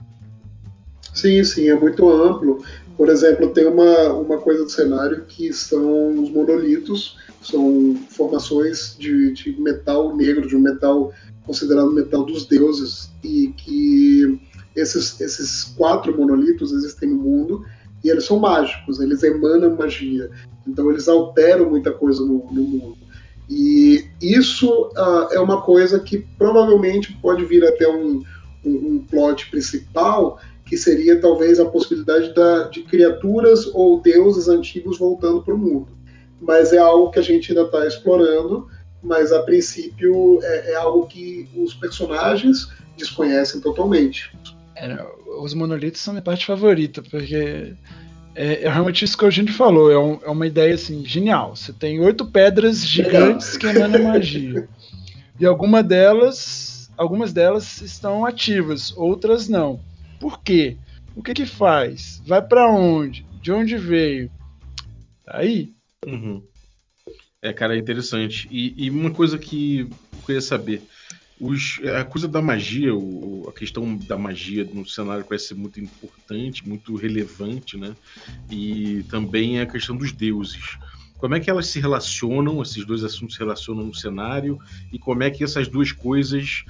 Sim, 1.15 1.43
sim, 1.45 1.69
é 1.69 1.75
muito 1.75 2.09
amplo. 2.11 2.63
Por 2.97 3.09
exemplo, 3.09 3.49
tem 3.49 3.67
uma, 3.67 4.13
uma 4.13 4.39
coisa 4.39 4.65
do 4.65 4.71
cenário 4.71 5.25
que 5.27 5.53
são 5.53 6.23
os 6.23 6.31
monolitos, 6.31 7.17
são 7.43 7.97
formações 8.11 8.97
de, 8.99 9.33
de 9.33 9.61
metal 9.61 10.15
negro, 10.15 10.47
de 10.47 10.57
um 10.57 10.61
metal 10.61 11.13
considerado 11.47 11.93
metal 11.93 12.25
dos 12.25 12.45
deuses, 12.47 13.11
e 13.23 13.55
que 13.57 14.39
esses, 14.75 15.21
esses 15.21 15.65
quatro 15.77 16.17
monolitos 16.17 16.73
existem 16.73 17.09
no 17.09 17.17
mundo 17.17 17.65
e 18.05 18.11
eles 18.11 18.25
são 18.25 18.39
mágicos, 18.39 19.01
eles 19.01 19.23
emanam 19.23 19.75
magia. 19.75 20.31
Então 20.67 20.91
eles 20.91 21.09
alteram 21.09 21.71
muita 21.71 21.93
coisa 21.93 22.21
no, 22.21 22.47
no 22.53 22.63
mundo. 22.63 22.99
E 23.49 24.05
isso 24.21 24.91
uh, 24.97 25.33
é 25.33 25.41
uma 25.41 25.63
coisa 25.63 26.01
que 26.01 26.19
provavelmente 26.37 27.17
pode 27.23 27.45
vir 27.45 27.65
até 27.65 27.89
um, 27.89 28.23
um, 28.65 28.71
um 28.71 29.07
plot 29.09 29.51
principal, 29.51 30.41
que 30.65 30.77
seria 30.77 31.21
talvez 31.21 31.61
a 31.61 31.65
possibilidade 31.65 32.35
da, 32.35 32.65
de 32.65 32.83
criaturas 32.83 33.71
ou 33.73 34.01
deuses 34.01 34.49
antigos 34.49 34.99
voltando 34.99 35.43
para 35.43 35.55
o 35.55 35.59
mundo. 35.59 35.89
Mas 36.41 36.73
é 36.73 36.79
algo 36.79 37.11
que 37.11 37.21
a 37.21 37.23
gente 37.23 37.53
ainda 37.53 37.63
está 37.63 37.87
explorando, 37.87 38.69
mas 39.07 39.33
a 39.33 39.43
princípio 39.43 40.41
é, 40.43 40.73
é, 40.73 40.75
algo 40.75 41.07
que 41.07 41.49
os 41.57 41.73
personagens 41.75 42.69
desconhecem 42.97 43.61
totalmente. 43.61 44.37
É, 44.75 44.99
os 45.39 45.55
monolitos 45.55 46.01
são 46.01 46.13
minha 46.13 46.23
parte 46.23 46.45
favorita, 46.45 47.03
porque 47.03 47.75
é, 48.35 48.65
é, 48.65 48.69
realmente 48.69 49.05
isso 49.05 49.17
que 49.17 49.25
a 49.25 49.31
gente 49.31 49.53
falou. 49.53 49.91
É, 49.91 49.99
um, 49.99 50.19
é, 50.23 50.29
uma 50.29 50.47
ideia 50.47 50.75
assim 50.75 51.05
genial. 51.05 51.55
Você 51.55 51.73
tem 51.73 52.01
oito 52.01 52.27
pedras 52.27 52.87
gigantes 52.87 53.57
que 53.57 53.67
emanam 53.67 54.03
magia. 54.03 54.69
E 55.39 55.47
alguma 55.47 55.83
delas, 55.83 56.91
algumas 56.97 57.33
delas 57.33 57.81
estão 57.81 58.27
ativas, 58.27 58.93
outras 58.97 59.49
não. 59.49 59.81
Por 60.19 60.43
quê? 60.43 60.77
O 61.15 61.23
que 61.23 61.33
que 61.33 61.47
faz? 61.47 62.21
Vai 62.27 62.43
para 62.43 62.71
onde? 62.71 63.25
De 63.41 63.53
onde 63.53 63.77
veio? 63.77 64.31
Tá 65.25 65.39
aí. 65.39 65.73
Uhum. 66.05 66.43
É, 67.43 67.53
cara, 67.53 67.77
é 67.77 67.79
interessante. 67.79 68.49
E, 68.51 68.87
e, 68.87 68.91
uma 68.91 69.11
coisa 69.11 69.39
que 69.39 69.81
eu 69.81 70.21
queria 70.25 70.41
saber. 70.41 70.83
Os, 71.39 71.79
a 71.99 72.03
coisa 72.03 72.27
da 72.27 72.41
magia, 72.41 72.95
o, 72.95 73.47
a 73.49 73.53
questão 73.53 73.95
da 73.95 74.17
magia 74.17 74.67
no 74.73 74.87
cenário 74.87 75.25
parece 75.25 75.49
ser 75.49 75.55
muito 75.55 75.79
importante, 75.79 76.67
muito 76.67 76.95
relevante, 76.97 77.77
né? 77.77 77.95
E 78.51 79.05
também 79.11 79.61
a 79.61 79.67
questão 79.67 79.95
dos 79.95 80.13
deuses. 80.13 80.79
Como 81.19 81.35
é 81.35 81.41
que 81.41 81.49
elas 81.49 81.67
se 81.67 81.81
relacionam, 81.81 82.61
esses 82.61 82.85
dois 82.85 83.03
assuntos 83.03 83.37
se 83.37 83.41
relacionam 83.41 83.85
no 83.85 83.95
cenário, 83.95 84.59
e 84.93 84.99
como 84.99 85.23
é 85.23 85.31
que 85.31 85.43
essas 85.43 85.67
duas 85.67 85.91
coisas 85.91 86.65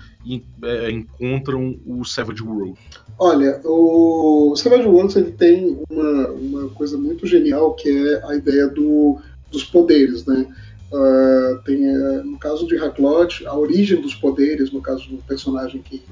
é, 0.63 0.91
encontram 0.91 1.79
o 1.85 2.05
Savage 2.05 2.43
World? 2.43 2.79
Olha, 3.19 3.61
o 3.65 4.55
Savage 4.57 4.87
Worlds 4.87 5.17
ele 5.17 5.33
tem 5.33 5.79
uma, 5.91 6.29
uma 6.29 6.69
coisa 6.71 6.97
muito 6.97 7.27
genial 7.27 7.75
que 7.75 7.89
é 7.89 8.25
a 8.25 8.37
ideia 8.37 8.69
do, 8.69 9.19
dos 9.51 9.65
poderes, 9.65 10.25
né? 10.27 10.47
Uh, 10.93 11.63
tem, 11.65 11.85
uh, 11.89 12.25
no 12.25 12.39
caso 12.39 12.67
de 12.67 12.77
Haklot, 12.77 13.45
a 13.47 13.57
origem 13.57 14.01
dos 14.01 14.15
poderes, 14.15 14.71
no 14.71 14.81
caso 14.81 15.09
do 15.09 15.19
personagem 15.19 15.83
que 15.83 16.03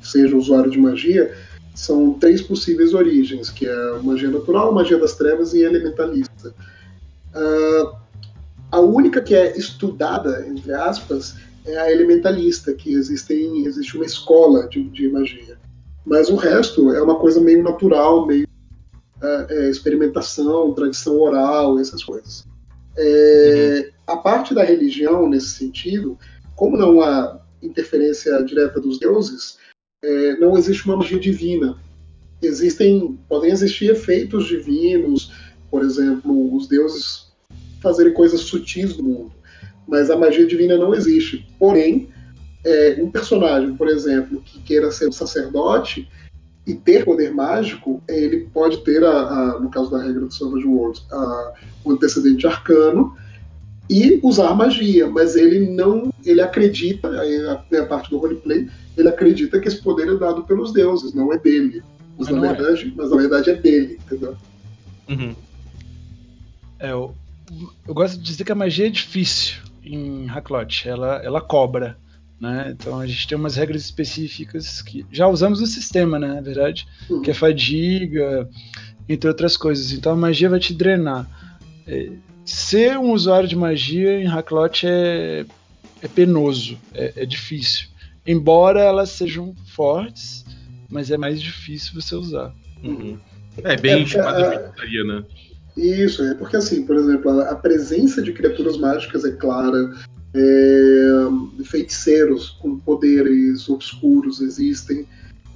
seja 0.00 0.36
usuário 0.36 0.70
de 0.70 0.78
magia, 0.78 1.34
são 1.74 2.14
três 2.14 2.40
possíveis 2.40 2.94
origens, 2.94 3.50
que 3.50 3.66
é 3.66 3.98
magia 4.02 4.30
natural, 4.30 4.72
magia 4.72 4.98
das 4.98 5.16
trevas 5.16 5.52
e 5.52 5.62
elementalista. 5.62 6.54
Uh, 7.34 7.96
a 8.70 8.80
única 8.80 9.20
que 9.20 9.34
é 9.34 9.56
estudada, 9.56 10.46
entre 10.46 10.72
aspas, 10.72 11.34
é 11.64 11.76
a 11.76 11.90
elementalista, 11.90 12.72
que 12.72 12.92
existem, 12.92 13.66
existe 13.66 13.96
uma 13.96 14.06
escola 14.06 14.68
de, 14.68 14.82
de 14.90 15.08
magia. 15.08 15.58
Mas 16.04 16.28
o 16.28 16.36
resto 16.36 16.92
é 16.92 17.02
uma 17.02 17.16
coisa 17.16 17.40
meio 17.40 17.62
natural, 17.62 18.26
meio 18.26 18.46
é, 19.22 19.68
experimentação, 19.68 20.72
tradição 20.72 21.20
oral, 21.20 21.78
essas 21.78 22.02
coisas. 22.02 22.46
É, 23.02 23.90
a 24.06 24.16
parte 24.16 24.54
da 24.54 24.62
religião, 24.62 25.26
nesse 25.26 25.50
sentido, 25.50 26.18
como 26.54 26.76
não 26.76 27.00
há 27.00 27.40
interferência 27.62 28.42
direta 28.44 28.78
dos 28.78 28.98
deuses, 28.98 29.56
é, 30.02 30.36
não 30.36 30.56
existe 30.56 30.84
uma 30.84 30.96
magia 30.96 31.18
divina. 31.18 31.78
Existem, 32.42 33.18
podem 33.26 33.50
existir 33.50 33.90
efeitos 33.90 34.46
divinos, 34.46 35.32
por 35.70 35.82
exemplo, 35.82 36.54
os 36.54 36.68
deuses 36.68 37.32
fazerem 37.80 38.12
coisas 38.12 38.40
sutis 38.42 38.96
no 38.98 39.04
mundo, 39.04 39.32
mas 39.88 40.10
a 40.10 40.16
magia 40.16 40.46
divina 40.46 40.76
não 40.76 40.94
existe. 40.94 41.46
Porém, 41.58 42.10
é, 42.64 42.98
um 43.00 43.10
personagem, 43.10 43.74
por 43.76 43.88
exemplo, 43.88 44.42
que 44.42 44.60
queira 44.60 44.90
ser 44.90 45.08
um 45.08 45.12
sacerdote 45.12 46.06
e 46.66 46.74
ter 46.74 47.04
poder 47.04 47.32
mágico, 47.32 48.02
ele 48.08 48.48
pode 48.52 48.78
ter, 48.84 49.02
a, 49.04 49.10
a 49.10 49.60
no 49.60 49.70
caso 49.70 49.90
da 49.90 50.02
regra 50.02 50.26
do 50.26 50.32
Savage 50.32 50.66
Worlds, 50.66 51.04
a, 51.10 51.54
o 51.84 51.92
antecedente 51.92 52.46
arcano 52.46 53.16
e 53.88 54.20
usar 54.22 54.54
magia, 54.54 55.08
mas 55.08 55.34
ele 55.34 55.68
não, 55.68 56.12
ele 56.24 56.40
acredita, 56.40 57.08
aí 57.20 57.34
é 57.72 57.78
a 57.78 57.86
parte 57.86 58.10
do 58.10 58.18
roleplay, 58.18 58.68
ele 58.96 59.08
acredita 59.08 59.58
que 59.58 59.66
esse 59.66 59.82
poder 59.82 60.08
é 60.08 60.16
dado 60.16 60.44
pelos 60.44 60.72
deuses, 60.72 61.12
não 61.12 61.32
é 61.32 61.38
dele. 61.38 61.82
Mas, 62.16 62.28
mas 62.30 62.40
na, 62.40 62.46
é. 62.46 62.54
verdade, 62.54 62.86
é. 62.86 62.92
mas 62.94 63.10
na 63.10 63.16
verdade 63.16 63.50
é 63.50 63.54
dele, 63.54 63.98
entendeu? 64.06 64.36
Uhum. 65.08 65.34
É, 66.78 66.92
eu, 66.92 67.14
eu 67.88 67.94
gosto 67.94 68.16
de 68.16 68.22
dizer 68.22 68.44
que 68.44 68.52
a 68.52 68.54
magia 68.54 68.86
é 68.86 68.90
difícil 68.90 69.56
em 69.82 70.26
Hacklot, 70.26 70.88
ela, 70.88 71.16
ela 71.24 71.40
cobra. 71.40 71.98
Né? 72.40 72.74
Então 72.74 72.98
a 72.98 73.06
gente 73.06 73.28
tem 73.28 73.36
umas 73.36 73.56
regras 73.56 73.82
específicas 73.82 74.80
que 74.80 75.04
já 75.12 75.28
usamos 75.28 75.60
no 75.60 75.66
sistema, 75.66 76.18
né, 76.18 76.28
na 76.28 76.40
verdade, 76.40 76.88
uhum. 77.10 77.20
que 77.20 77.30
é 77.30 77.34
fadiga, 77.34 78.48
entre 79.06 79.28
outras 79.28 79.56
coisas. 79.56 79.92
Então 79.92 80.12
a 80.12 80.16
magia 80.16 80.48
vai 80.48 80.58
te 80.58 80.72
drenar. 80.72 81.28
É, 81.86 82.10
ser 82.44 82.96
um 82.96 83.12
usuário 83.12 83.48
de 83.48 83.56
magia 83.56 84.18
em 84.18 84.26
Hacklot 84.26 84.86
é, 84.86 85.44
é 86.00 86.08
penoso, 86.08 86.78
é, 86.94 87.12
é, 87.16 87.26
difícil. 87.26 87.88
Embora 88.26 88.80
elas 88.80 89.10
sejam 89.10 89.54
fortes, 89.74 90.44
mas 90.88 91.10
é 91.10 91.18
mais 91.18 91.42
difícil 91.42 92.00
você 92.00 92.14
usar. 92.14 92.54
Uhum. 92.82 93.18
É 93.62 93.76
bem 93.76 93.92
é, 93.92 94.02
espada 94.02 94.72
de 94.88 95.04
né? 95.04 95.24
Isso, 95.76 96.22
é 96.22 96.34
porque 96.34 96.56
assim, 96.56 96.86
por 96.86 96.96
exemplo, 96.96 97.40
a 97.42 97.54
presença 97.54 98.22
de 98.22 98.32
criaturas 98.32 98.76
mágicas 98.76 99.24
é 99.24 99.32
clara, 99.32 99.94
é, 100.34 101.64
feiticeiros 101.64 102.50
com 102.60 102.78
poderes 102.78 103.68
obscuros 103.68 104.40
existem, 104.40 105.06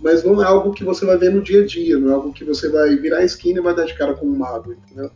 mas 0.01 0.25
não 0.25 0.43
é 0.43 0.47
algo 0.47 0.73
que 0.73 0.85
você 0.85 1.07
vai 1.07 1.17
ver 1.17 1.33
no 1.33 1.43
dia 1.43 1.63
a 1.63 1.67
dia, 1.67 1.99
não 1.99 2.11
é 2.11 2.15
algo 2.15 2.33
que 2.33 2.45
você 2.45 2.69
vai 2.69 2.95
virar 2.97 3.19
a 3.19 3.25
esquina 3.25 3.61
e 3.61 3.63
vai 3.63 3.75
dar 3.75 3.87
de 3.87 3.95
cara 3.95 4.15
com 4.15 4.27
um 4.27 4.37
mago, 4.37 4.73
entendeu? 4.73 5.11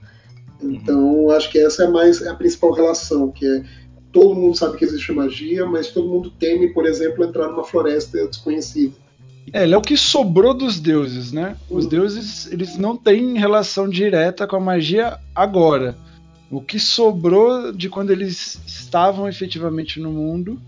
Então, 0.62 1.30
acho 1.30 1.50
que 1.50 1.58
essa 1.58 1.84
é 1.84 1.88
mais 1.88 2.22
é 2.22 2.28
a 2.28 2.34
principal 2.34 2.72
relação, 2.72 3.30
que 3.30 3.46
é 3.46 3.64
todo 4.12 4.34
mundo 4.34 4.56
sabe 4.56 4.76
que 4.76 4.84
existe 4.84 5.12
magia, 5.12 5.66
mas 5.66 5.88
todo 5.88 6.08
mundo 6.08 6.30
teme, 6.30 6.68
por 6.68 6.86
exemplo, 6.86 7.24
entrar 7.24 7.48
numa 7.48 7.64
floresta 7.64 8.26
desconhecida. 8.26 8.94
É, 9.52 9.62
ele 9.62 9.74
é 9.74 9.76
o 9.76 9.82
que 9.82 9.96
sobrou 9.96 10.52
dos 10.52 10.78
deuses, 10.78 11.32
né? 11.32 11.56
Os 11.70 11.84
uhum. 11.84 11.90
deuses, 11.90 12.50
eles 12.50 12.76
não 12.76 12.96
têm 12.96 13.38
relação 13.38 13.88
direta 13.88 14.46
com 14.46 14.56
a 14.56 14.60
magia 14.60 15.18
agora. 15.34 15.96
O 16.50 16.60
que 16.62 16.78
sobrou 16.78 17.72
de 17.72 17.88
quando 17.88 18.10
eles 18.10 18.60
estavam 18.66 19.28
efetivamente 19.28 20.00
no 20.00 20.10
mundo 20.10 20.60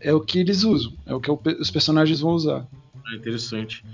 é 0.00 0.12
o 0.12 0.20
que 0.20 0.38
eles 0.38 0.62
usam, 0.62 0.92
é 1.04 1.14
o 1.14 1.20
que 1.20 1.30
os 1.30 1.70
personagens 1.70 2.20
vão 2.20 2.32
usar. 2.32 2.66
É 3.12 3.16
interessante. 3.16 3.84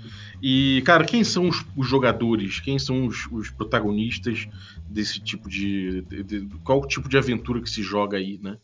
E, 0.41 0.81
cara, 0.85 1.05
quem 1.05 1.23
são 1.23 1.47
os, 1.47 1.63
os 1.77 1.87
jogadores? 1.87 2.59
Quem 2.59 2.79
são 2.79 3.05
os, 3.05 3.27
os, 3.31 3.49
protagonistas 3.49 4.47
desse 4.89 5.19
tipo 5.19 5.47
de, 5.47 6.01
de, 6.01 6.23
de, 6.23 6.49
Qual 6.63 6.81
o 6.81 6.87
tipo 6.87 7.07
de 7.07 7.17
aventura 7.17 7.61
que 7.61 7.69
se 7.69 7.83
joga 7.83 8.17
aí, 8.17 8.39
né? 8.41 8.57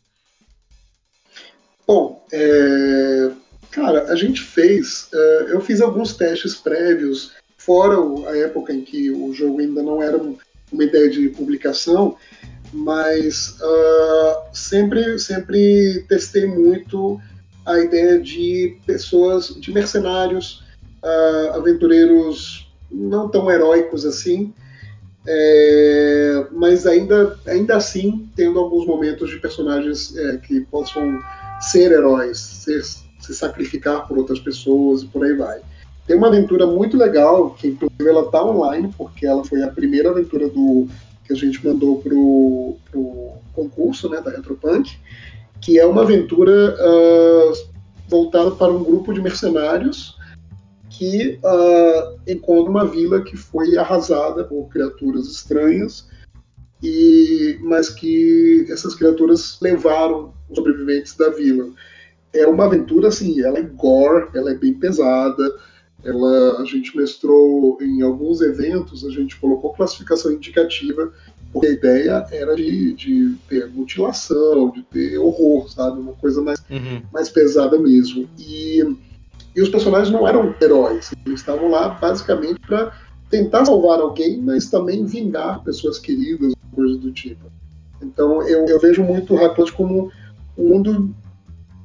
Bom, 1.86 2.26
é, 2.32 3.30
cara, 3.70 4.12
a 4.12 4.16
gente 4.16 4.40
fez. 4.40 5.08
Uh, 5.12 5.48
eu 5.50 5.60
fiz 5.60 5.80
alguns 5.80 6.14
testes 6.14 6.56
prévios, 6.56 7.32
fora 7.56 7.96
a 8.28 8.36
época 8.36 8.72
em 8.72 8.82
que 8.82 9.10
o 9.10 9.32
jogo 9.32 9.60
ainda 9.60 9.82
não 9.82 10.02
era 10.02 10.20
uma 10.72 10.84
ideia 10.84 11.08
de 11.08 11.28
publicação, 11.28 12.16
mas 12.72 13.56
uh, 13.60 14.42
sempre, 14.52 15.18
sempre 15.18 16.04
testei 16.08 16.46
muito 16.46 17.20
a 17.66 17.78
ideia 17.78 18.18
de 18.18 18.76
pessoas, 18.86 19.48
de 19.48 19.72
mercenários, 19.72 20.62
uh, 21.02 21.54
aventureiros 21.54 22.70
não 22.90 23.28
tão 23.28 23.50
heróicos 23.50 24.04
assim, 24.04 24.52
é, 25.26 26.46
mas 26.50 26.86
ainda, 26.86 27.38
ainda 27.46 27.76
assim 27.76 28.28
tendo 28.34 28.58
alguns 28.58 28.86
momentos 28.86 29.28
de 29.30 29.38
personagens 29.38 30.16
é, 30.16 30.38
que 30.38 30.60
possam 30.62 31.18
ser 31.60 31.92
heróis, 31.92 32.38
ser, 32.38 32.82
se 32.82 33.34
sacrificar 33.34 34.08
por 34.08 34.16
outras 34.16 34.40
pessoas 34.40 35.02
e 35.02 35.06
por 35.06 35.24
aí 35.24 35.34
vai. 35.34 35.60
Tem 36.06 36.16
uma 36.16 36.28
aventura 36.28 36.66
muito 36.66 36.96
legal, 36.96 37.50
que 37.50 37.68
inclusive 37.68 38.08
ela 38.08 38.22
está 38.22 38.42
online, 38.44 38.92
porque 38.96 39.26
ela 39.26 39.44
foi 39.44 39.62
a 39.62 39.68
primeira 39.68 40.10
aventura 40.10 40.48
do 40.48 40.88
que 41.30 41.34
a 41.34 41.36
gente 41.36 41.64
mandou 41.64 42.00
pro, 42.00 42.76
pro 42.90 43.32
concurso 43.52 44.08
né, 44.08 44.20
da 44.20 44.32
Retropunk, 44.32 44.98
que 45.60 45.78
é 45.78 45.86
uma 45.86 46.02
aventura 46.02 46.74
uh, 46.74 47.68
voltada 48.08 48.50
para 48.52 48.72
um 48.72 48.82
grupo 48.82 49.14
de 49.14 49.20
mercenários 49.20 50.18
que 50.88 51.38
uh, 51.44 52.20
encontra 52.26 52.70
uma 52.70 52.84
vila 52.84 53.22
que 53.22 53.36
foi 53.36 53.78
arrasada 53.78 54.42
por 54.44 54.68
criaturas 54.68 55.28
estranhas, 55.28 56.08
e 56.82 57.58
mas 57.62 57.88
que 57.90 58.66
essas 58.68 58.94
criaturas 58.94 59.58
levaram 59.60 60.34
os 60.48 60.56
sobreviventes 60.56 61.16
da 61.16 61.28
vila. 61.30 61.70
É 62.32 62.46
uma 62.46 62.64
aventura 62.64 63.08
assim, 63.08 63.40
ela 63.40 63.58
é 63.58 63.62
gore, 63.62 64.28
ela 64.34 64.50
é 64.50 64.54
bem 64.54 64.74
pesada, 64.74 65.54
ela, 66.04 66.60
a 66.60 66.64
gente 66.64 66.96
mestrou 66.96 67.78
em 67.80 68.02
alguns 68.02 68.40
eventos, 68.40 69.04
a 69.04 69.10
gente 69.10 69.36
colocou 69.36 69.72
classificação 69.72 70.32
indicativa, 70.32 71.12
porque 71.52 71.66
a 71.66 71.72
ideia 71.72 72.26
era 72.30 72.54
de, 72.54 72.94
de 72.94 73.34
ter 73.48 73.68
mutilação, 73.68 74.70
de 74.70 74.82
ter 74.82 75.18
horror, 75.18 75.70
sabe? 75.70 76.00
Uma 76.00 76.12
coisa 76.12 76.40
mais, 76.40 76.62
uhum. 76.70 77.02
mais 77.12 77.28
pesada 77.28 77.78
mesmo. 77.78 78.28
E, 78.38 78.82
e 79.54 79.60
os 79.60 79.68
personagens 79.68 80.10
não 80.10 80.26
eram 80.26 80.54
heróis, 80.60 81.10
eles 81.26 81.40
estavam 81.40 81.68
lá 81.68 81.88
basicamente 81.88 82.60
para 82.60 82.92
tentar 83.28 83.64
salvar 83.64 84.00
alguém, 84.00 84.40
mas 84.40 84.70
também 84.70 85.04
vingar 85.04 85.62
pessoas 85.62 85.98
queridas, 85.98 86.54
coisas 86.74 86.98
do 86.98 87.12
tipo. 87.12 87.50
Então 88.02 88.42
eu, 88.46 88.66
eu 88.66 88.80
vejo 88.80 89.02
muito 89.02 89.34
o 89.34 89.36
Hackland 89.36 89.72
como 89.72 90.10
um 90.56 90.68
mundo 90.68 91.14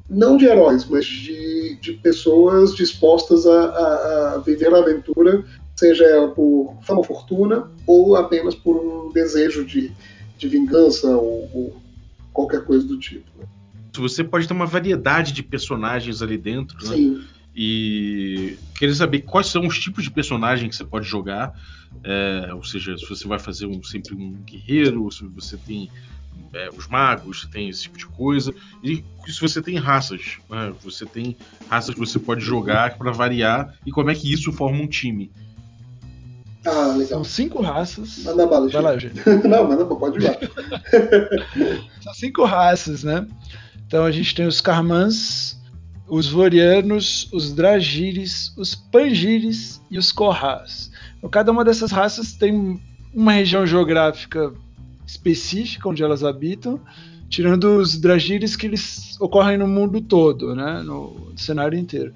não 0.09 0.37
de 0.37 0.45
heróis, 0.45 0.85
mas 0.85 1.05
de, 1.05 1.77
de 1.81 1.93
pessoas 1.93 2.75
dispostas 2.75 3.45
a, 3.45 3.65
a, 3.65 4.33
a 4.33 4.37
viver 4.39 4.73
a 4.73 4.79
aventura, 4.79 5.43
seja 5.75 6.05
ela 6.05 6.29
por 6.29 6.77
fama 6.83 6.99
ou 6.99 7.03
fortuna, 7.03 7.69
ou 7.85 8.15
apenas 8.15 8.55
por 8.55 8.75
um 8.75 9.11
desejo 9.11 9.65
de, 9.65 9.91
de 10.37 10.47
vingança 10.47 11.07
ou, 11.07 11.49
ou 11.53 11.81
qualquer 12.31 12.63
coisa 12.63 12.85
do 12.85 12.97
tipo. 12.99 13.25
Você 13.97 14.23
pode 14.23 14.47
ter 14.47 14.53
uma 14.53 14.65
variedade 14.65 15.31
de 15.31 15.41
personagens 15.41 16.21
ali 16.21 16.37
dentro, 16.37 16.77
né? 16.85 16.95
Sim. 16.95 17.23
E 17.55 18.57
queria 18.77 18.93
saber 18.93 19.21
quais 19.21 19.47
são 19.47 19.65
os 19.65 19.79
tipos 19.79 20.03
de 20.03 20.11
personagem 20.11 20.67
que 20.67 20.75
você 20.75 20.83
pode 20.83 21.07
jogar. 21.07 21.53
É, 22.03 22.53
ou 22.53 22.63
seja, 22.63 22.97
se 22.97 23.07
você 23.07 23.25
vai 23.25 23.39
fazer 23.39 23.65
um, 23.65 23.81
sempre 23.81 24.13
um 24.13 24.33
guerreiro, 24.43 25.09
se 25.09 25.23
você 25.23 25.55
tem 25.55 25.89
é, 26.53 26.69
os 26.69 26.87
magos, 26.87 27.47
tem 27.51 27.69
esse 27.69 27.83
tipo 27.83 27.97
de 27.97 28.05
coisa. 28.07 28.53
E 28.83 29.03
se 29.27 29.41
você 29.41 29.61
tem 29.61 29.77
raças, 29.77 30.37
né? 30.49 30.73
você 30.83 31.05
tem 31.05 31.35
raças 31.69 31.93
que 31.93 31.99
você 31.99 32.17
pode 32.17 32.43
jogar 32.43 32.97
para 32.97 33.11
variar 33.11 33.73
e 33.85 33.91
como 33.91 34.09
é 34.09 34.15
que 34.15 34.31
isso 34.31 34.51
forma 34.51 34.81
um 34.81 34.87
time. 34.87 35.31
Ah, 36.65 36.93
legal. 36.93 37.07
São 37.07 37.23
cinco 37.23 37.61
raças. 37.61 38.23
Manda 38.23 38.47
bala, 38.47 38.67
Vai 38.69 38.81
lá, 38.81 38.97
gente. 38.97 39.21
Não, 39.47 39.67
manda, 39.67 39.85
pode 39.85 40.17
ir 40.17 40.23
lá. 40.23 40.35
São 42.01 42.13
cinco 42.13 42.43
raças, 42.43 43.03
né? 43.03 43.27
Então 43.85 44.03
a 44.03 44.11
gente 44.11 44.33
tem 44.33 44.47
os 44.47 44.61
Karmans, 44.61 45.59
os 46.07 46.27
Vorianos, 46.27 47.29
os 47.31 47.53
Dragires, 47.53 48.53
os 48.57 48.73
Pangires 48.73 49.81
e 49.91 49.97
os 49.97 50.11
Korras. 50.11 50.91
Então, 51.17 51.29
cada 51.29 51.51
uma 51.51 51.63
dessas 51.63 51.91
raças 51.91 52.33
tem 52.33 52.81
uma 53.13 53.31
região 53.31 53.65
geográfica 53.65 54.53
específica 55.05 55.89
onde 55.89 56.03
elas 56.03 56.23
habitam, 56.23 56.79
tirando 57.29 57.77
os 57.77 57.97
Dragires 57.99 58.55
que 58.55 58.67
eles 58.67 59.19
ocorrem 59.19 59.57
no 59.57 59.67
mundo 59.67 60.01
todo, 60.01 60.55
né, 60.55 60.81
no 60.83 61.31
cenário 61.35 61.77
inteiro. 61.77 62.13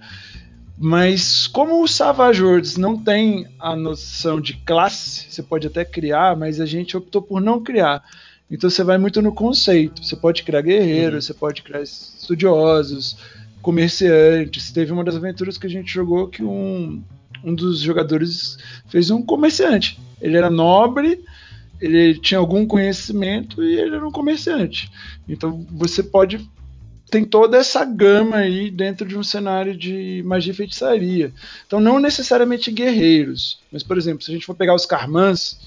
Mas 0.78 1.46
como 1.46 1.84
os 1.84 1.92
Savage 1.92 2.42
Worlds 2.42 2.78
não 2.78 2.98
tem 2.98 3.48
a 3.60 3.76
noção 3.76 4.40
de 4.40 4.54
classe, 4.54 5.26
você 5.30 5.44
pode 5.44 5.68
até 5.68 5.84
criar, 5.84 6.38
mas 6.38 6.62
a 6.62 6.66
gente 6.66 6.96
optou 6.96 7.22
por 7.22 7.42
não 7.42 7.62
criar. 7.62 8.02
Então 8.50 8.70
você 8.70 8.84
vai 8.84 8.98
muito 8.98 9.22
no 9.22 9.34
conceito. 9.34 10.04
Você 10.04 10.16
pode 10.16 10.44
criar 10.44 10.62
guerreiros, 10.62 11.16
uhum. 11.16 11.22
você 11.22 11.34
pode 11.34 11.62
criar 11.62 11.82
estudiosos, 11.82 13.18
comerciantes. 13.62 14.72
Teve 14.72 14.94
uma 14.94 15.04
das 15.04 15.16
aventuras 15.16 15.58
que 15.58 15.68
a 15.68 15.70
gente 15.70 15.94
jogou 15.94 16.28
que 16.28 16.42
um, 16.42 17.04
um 17.44 17.54
dos 17.54 17.82
jogadores 17.82 18.58
fez 18.88 19.12
um 19.12 19.22
comerciante. 19.22 20.00
Ele 20.22 20.38
era 20.38 20.50
nobre, 20.50 21.24
ele 21.82 22.20
tinha 22.20 22.40
algum 22.40 22.66
conhecimento 22.66 23.64
e 23.64 23.80
ele 23.80 23.96
era 23.96 24.08
um 24.08 24.12
comerciante. 24.12 24.92
Então 25.28 25.66
você 25.72 26.04
pode 26.04 26.50
tem 27.10 27.26
toda 27.26 27.58
essa 27.58 27.84
gama 27.84 28.38
aí 28.38 28.70
dentro 28.70 29.08
de 29.08 29.18
um 29.18 29.24
cenário 29.24 29.76
de 29.76 30.22
magia 30.26 30.54
e 30.54 30.56
feitiçaria. 30.56 31.34
Então 31.66 31.80
não 31.80 32.00
necessariamente 32.00 32.72
guerreiros, 32.72 33.60
mas 33.72 33.82
por 33.82 33.98
exemplo, 33.98 34.24
se 34.24 34.30
a 34.30 34.34
gente 34.34 34.46
for 34.46 34.56
pegar 34.56 34.76
os 34.76 34.86
Karmans, 34.86 35.60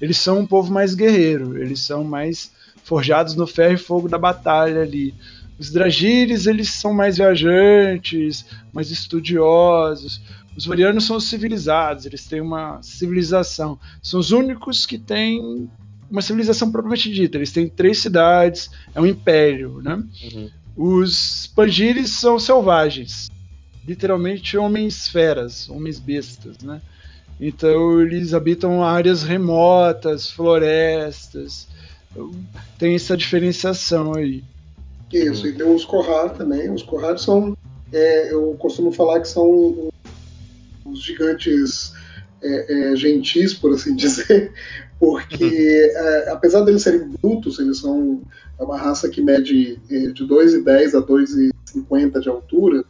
eles 0.00 0.18
são 0.18 0.38
um 0.40 0.46
povo 0.46 0.72
mais 0.72 0.94
guerreiro, 0.94 1.58
eles 1.58 1.80
são 1.80 2.04
mais 2.04 2.52
forjados 2.84 3.34
no 3.34 3.46
ferro 3.46 3.74
e 3.74 3.78
fogo 3.78 4.08
da 4.08 4.18
batalha 4.18 4.82
ali. 4.82 5.14
Os 5.58 5.70
Dragires, 5.70 6.46
eles 6.46 6.70
são 6.70 6.92
mais 6.92 7.16
viajantes, 7.16 8.44
mais 8.72 8.90
estudiosos. 8.90 10.20
Os 10.56 10.66
Varianos 10.66 11.04
são 11.04 11.16
os 11.16 11.24
civilizados, 11.24 12.06
eles 12.06 12.26
têm 12.26 12.40
uma 12.40 12.80
civilização. 12.82 13.78
São 14.02 14.20
os 14.20 14.30
únicos 14.30 14.86
que 14.86 14.98
têm 14.98 15.68
uma 16.10 16.22
civilização 16.22 16.70
propriamente 16.70 17.12
dita. 17.12 17.36
Eles 17.36 17.52
têm 17.52 17.68
três 17.68 17.98
cidades, 17.98 18.70
é 18.94 19.00
um 19.00 19.06
império, 19.06 19.80
né? 19.82 20.02
Uhum. 20.32 20.50
Os 20.76 21.46
Pangires 21.54 22.10
são 22.10 22.38
selvagens, 22.38 23.30
literalmente 23.86 24.56
homens 24.56 25.08
feras, 25.08 25.68
homens 25.68 25.98
bestas, 25.98 26.58
né? 26.58 26.80
Então 27.40 28.00
eles 28.00 28.32
habitam 28.32 28.82
áreas 28.82 29.22
remotas, 29.22 30.30
florestas. 30.30 31.66
Tem 32.78 32.94
essa 32.94 33.16
diferenciação 33.16 34.14
aí. 34.14 34.44
Isso, 35.12 35.46
e 35.46 35.52
tem 35.52 35.66
os 35.66 35.84
Corrar 35.84 36.30
também. 36.30 36.70
Os 36.70 36.82
Corrar 36.82 37.18
são, 37.18 37.56
é, 37.92 38.32
eu 38.32 38.54
costumo 38.58 38.92
falar 38.92 39.20
que 39.20 39.28
são 39.28 39.92
os 40.94 41.02
gigantes 41.02 41.92
é, 42.42 42.92
é, 42.92 42.96
gentis, 42.96 43.54
por 43.54 43.72
assim 43.72 43.94
dizer, 43.96 44.52
porque 44.98 45.44
uhum. 45.44 45.50
é, 45.50 46.30
apesar 46.30 46.62
deles 46.62 46.82
serem 46.82 47.08
brutos, 47.20 47.58
eles 47.58 47.78
são 47.78 48.22
é 48.58 48.62
uma 48.62 48.78
raça 48.78 49.08
que 49.08 49.20
mede 49.20 49.78
é, 49.90 50.06
de 50.08 50.24
2,10 50.24 50.96
a 50.96 51.02
2,50 51.04 52.20
de 52.20 52.28
altura, 52.28 52.84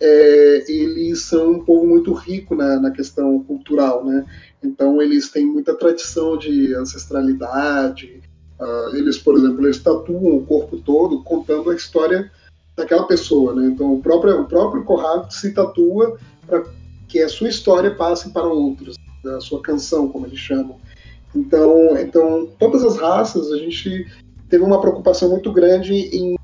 é, 0.00 0.64
eles 0.70 1.22
são 1.22 1.52
um 1.52 1.64
povo 1.64 1.86
muito 1.86 2.12
rico 2.12 2.54
na, 2.54 2.78
na, 2.78 2.90
questão 2.90 3.42
cultural, 3.42 4.04
né? 4.04 4.24
Então 4.62 5.02
eles 5.02 5.30
têm 5.30 5.44
muita 5.44 5.74
tradição 5.74 6.36
de 6.36 6.74
ancestralidade. 6.74 8.22
Uh, 8.60 8.96
eles, 8.96 9.18
por 9.18 9.36
exemplo, 9.36 9.64
eles 9.64 9.78
tatuam 9.78 10.36
o 10.36 10.46
corpo 10.46 10.76
todo 10.78 11.22
contando 11.22 11.70
a 11.70 11.74
história 11.74 12.30
daquela 12.76 13.06
pessoa, 13.08 13.54
né? 13.54 13.66
Então 13.66 13.92
o 13.92 14.00
próprio 14.00 14.40
o 14.40 14.46
próprio 14.46 14.84
Corrado 14.84 15.32
se 15.32 15.52
tatua 15.52 16.16
para 16.46 16.64
que 17.08 17.20
a 17.20 17.28
sua 17.28 17.48
história 17.48 17.90
passe 17.90 18.30
para 18.30 18.46
outros, 18.46 18.96
a 19.24 19.40
sua 19.40 19.60
canção, 19.62 20.08
como 20.08 20.26
eles 20.26 20.38
chamam. 20.38 20.76
Então, 21.34 21.96
então 21.98 22.48
todas 22.58 22.84
as 22.84 22.96
raças 22.96 23.50
a 23.50 23.56
gente 23.56 24.06
teve 24.48 24.62
uma 24.62 24.80
preocupação 24.80 25.30
muito 25.30 25.52
grande 25.52 25.94
em 25.94 26.36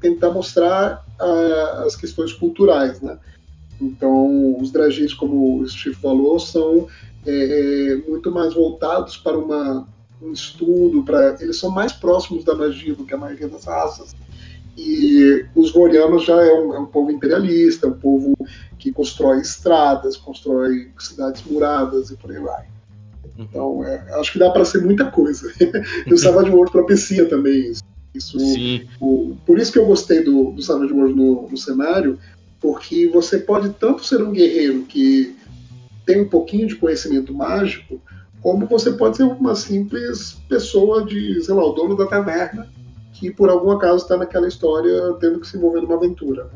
tentar 0.00 0.30
mostrar 0.30 1.06
uh, 1.20 1.86
as 1.86 1.96
questões 1.96 2.32
culturais, 2.32 3.00
né? 3.00 3.18
Então, 3.80 4.56
os 4.60 4.70
dragis, 4.70 5.12
como 5.14 5.60
o 5.60 5.68
Steve 5.68 5.96
falou, 5.96 6.38
são 6.38 6.86
é, 7.26 7.30
é, 7.30 7.96
muito 8.08 8.30
mais 8.30 8.54
voltados 8.54 9.16
para 9.16 9.36
uma, 9.36 9.88
um 10.20 10.32
estudo, 10.32 11.02
para 11.02 11.36
eles 11.40 11.56
são 11.56 11.70
mais 11.70 11.92
próximos 11.92 12.44
da 12.44 12.54
magia 12.54 12.94
do 12.94 13.04
que 13.04 13.14
a 13.14 13.18
maioria 13.18 13.48
das 13.48 13.64
raças. 13.64 14.14
E 14.76 15.44
os 15.54 15.70
Gorianos 15.70 16.24
já 16.24 16.40
é 16.42 16.52
um, 16.54 16.74
é 16.74 16.78
um 16.78 16.86
povo 16.86 17.10
imperialista, 17.10 17.86
é 17.86 17.90
um 17.90 17.98
povo 17.98 18.34
que 18.82 18.90
constrói 18.90 19.40
estradas, 19.40 20.16
constrói 20.16 20.90
cidades 20.98 21.44
muradas 21.44 22.10
e 22.10 22.16
por 22.16 22.32
aí 22.32 22.40
vai. 22.40 22.64
Uhum. 23.24 23.44
Então, 23.48 23.84
é, 23.84 24.18
acho 24.18 24.32
que 24.32 24.40
dá 24.40 24.50
para 24.50 24.64
ser 24.64 24.82
muita 24.82 25.08
coisa. 25.08 25.52
e 26.04 26.12
o 26.12 26.18
Savage 26.18 26.50
World 26.50 26.72
propicia 26.72 27.28
também 27.28 27.70
isso. 27.70 27.84
isso 28.12 28.36
o, 29.00 29.36
por 29.46 29.60
isso 29.60 29.70
que 29.70 29.78
eu 29.78 29.86
gostei 29.86 30.24
do, 30.24 30.50
do 30.50 30.60
Savage 30.60 30.92
World 30.92 31.14
no, 31.14 31.48
no 31.48 31.56
cenário, 31.56 32.18
porque 32.60 33.06
você 33.06 33.38
pode 33.38 33.70
tanto 33.70 34.04
ser 34.04 34.20
um 34.20 34.32
guerreiro 34.32 34.82
que 34.82 35.36
tem 36.04 36.20
um 36.20 36.28
pouquinho 36.28 36.66
de 36.66 36.74
conhecimento 36.74 37.32
mágico, 37.32 38.02
como 38.40 38.66
você 38.66 38.90
pode 38.90 39.16
ser 39.16 39.22
uma 39.22 39.54
simples 39.54 40.40
pessoa 40.48 41.06
de, 41.06 41.40
sei 41.40 41.54
lá, 41.54 41.64
o 41.64 41.72
dono 41.72 41.96
da 41.96 42.06
taverna, 42.06 42.68
que 43.12 43.30
por 43.30 43.48
algum 43.48 43.70
acaso 43.70 44.02
está 44.02 44.16
naquela 44.16 44.48
história 44.48 45.12
tendo 45.20 45.38
que 45.38 45.46
se 45.46 45.56
envolver 45.56 45.82
numa 45.82 45.94
aventura. 45.94 46.50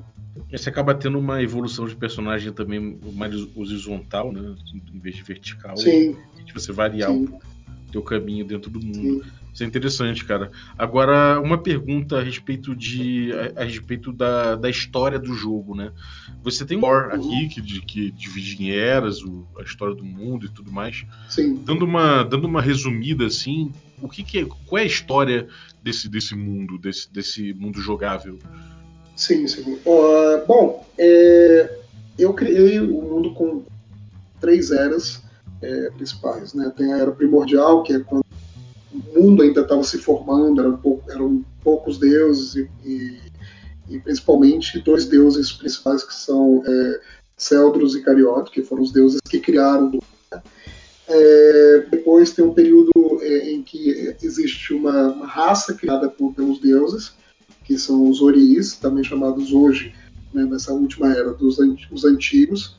Você 0.50 0.68
acaba 0.68 0.94
tendo 0.94 1.18
uma 1.18 1.42
evolução 1.42 1.86
de 1.86 1.96
personagem 1.96 2.52
também 2.52 2.98
mais 3.14 3.34
horizontal, 3.56 4.32
né? 4.32 4.54
Em 4.94 4.98
vez 4.98 5.16
de 5.16 5.22
vertical. 5.22 5.76
Sim. 5.76 6.16
De 6.44 6.52
você 6.52 6.72
variar 6.72 7.10
Sim. 7.10 7.26
pouco. 7.26 7.46
teu 7.90 8.02
caminho 8.02 8.44
dentro 8.44 8.70
do 8.70 8.80
mundo. 8.80 9.24
Sim. 9.24 9.30
Isso 9.56 9.64
é 9.64 9.66
interessante, 9.66 10.22
cara. 10.22 10.50
Agora, 10.76 11.40
uma 11.40 11.56
pergunta 11.56 12.18
a 12.18 12.22
respeito 12.22 12.76
de 12.76 13.30
a, 13.56 13.62
a 13.62 13.64
respeito 13.64 14.12
da, 14.12 14.54
da 14.54 14.68
história 14.68 15.18
do 15.18 15.32
jogo, 15.32 15.74
né? 15.74 15.92
Você 16.42 16.64
tem 16.66 16.76
um 16.76 16.82
lore 16.82 17.14
aqui 17.14 17.48
que, 17.48 17.80
que 17.80 18.10
divide 18.10 18.62
em 18.62 18.70
eras 18.70 19.22
o, 19.22 19.46
a 19.58 19.62
história 19.62 19.94
do 19.94 20.04
mundo 20.04 20.44
e 20.44 20.50
tudo 20.50 20.70
mais. 20.70 21.06
Sim. 21.26 21.54
Dando 21.64 21.86
uma, 21.86 22.22
dando 22.22 22.46
uma 22.46 22.60
resumida 22.60 23.24
assim, 23.24 23.72
o 24.02 24.10
que, 24.10 24.22
que 24.22 24.38
é, 24.40 24.44
qual 24.44 24.78
é 24.78 24.82
a 24.82 24.86
história 24.86 25.48
desse, 25.82 26.06
desse 26.06 26.34
mundo, 26.34 26.76
desse, 26.76 27.10
desse 27.10 27.54
mundo 27.54 27.80
jogável? 27.80 28.38
Sim, 29.16 29.46
sim. 29.48 29.78
Uh, 29.86 30.46
bom, 30.46 30.86
é, 30.98 31.78
eu 32.18 32.34
criei 32.34 32.78
o 32.78 33.02
mundo 33.02 33.32
com 33.34 33.64
três 34.40 34.70
eras 34.70 35.22
é, 35.62 35.90
principais, 35.90 36.52
né? 36.52 36.70
Tem 36.76 36.92
a 36.92 36.98
era 36.98 37.10
primordial, 37.10 37.82
que 37.82 37.94
é 37.94 37.98
quando 38.00 38.24
o 38.92 39.20
mundo 39.20 39.42
ainda 39.42 39.62
estava 39.62 39.82
se 39.82 39.98
formando, 39.98 40.60
eram, 40.60 40.76
pouco, 40.76 41.10
eram 41.10 41.44
poucos 41.64 41.98
deuses 41.98 42.54
e, 42.54 42.70
e, 42.84 43.18
e, 43.88 43.98
principalmente 43.98 44.80
dois 44.80 45.06
deuses 45.06 45.50
principais 45.50 46.04
que 46.04 46.14
são 46.14 46.62
é, 46.66 47.00
Celdros 47.36 47.96
e 47.96 48.02
Cariote, 48.02 48.50
que 48.50 48.62
foram 48.62 48.82
os 48.82 48.92
deuses 48.92 49.20
que 49.28 49.40
criaram 49.40 49.90
o 49.90 50.00
é, 51.08 51.86
depois 51.88 52.32
tem 52.32 52.44
um 52.44 52.52
período 52.52 52.90
é, 53.22 53.52
em 53.52 53.62
que 53.62 54.16
existe 54.20 54.74
uma, 54.74 55.12
uma 55.12 55.26
raça 55.26 55.72
criada 55.74 56.08
por, 56.08 56.34
pelos 56.34 56.58
deuses, 56.58 57.12
que 57.66 57.76
são 57.76 58.08
os 58.08 58.22
Oris, 58.22 58.76
também 58.76 59.02
chamados 59.02 59.52
hoje, 59.52 59.92
né, 60.32 60.44
nessa 60.44 60.72
última 60.72 61.12
era, 61.12 61.32
dos 61.32 61.58
os 61.90 62.04
antigos. 62.04 62.76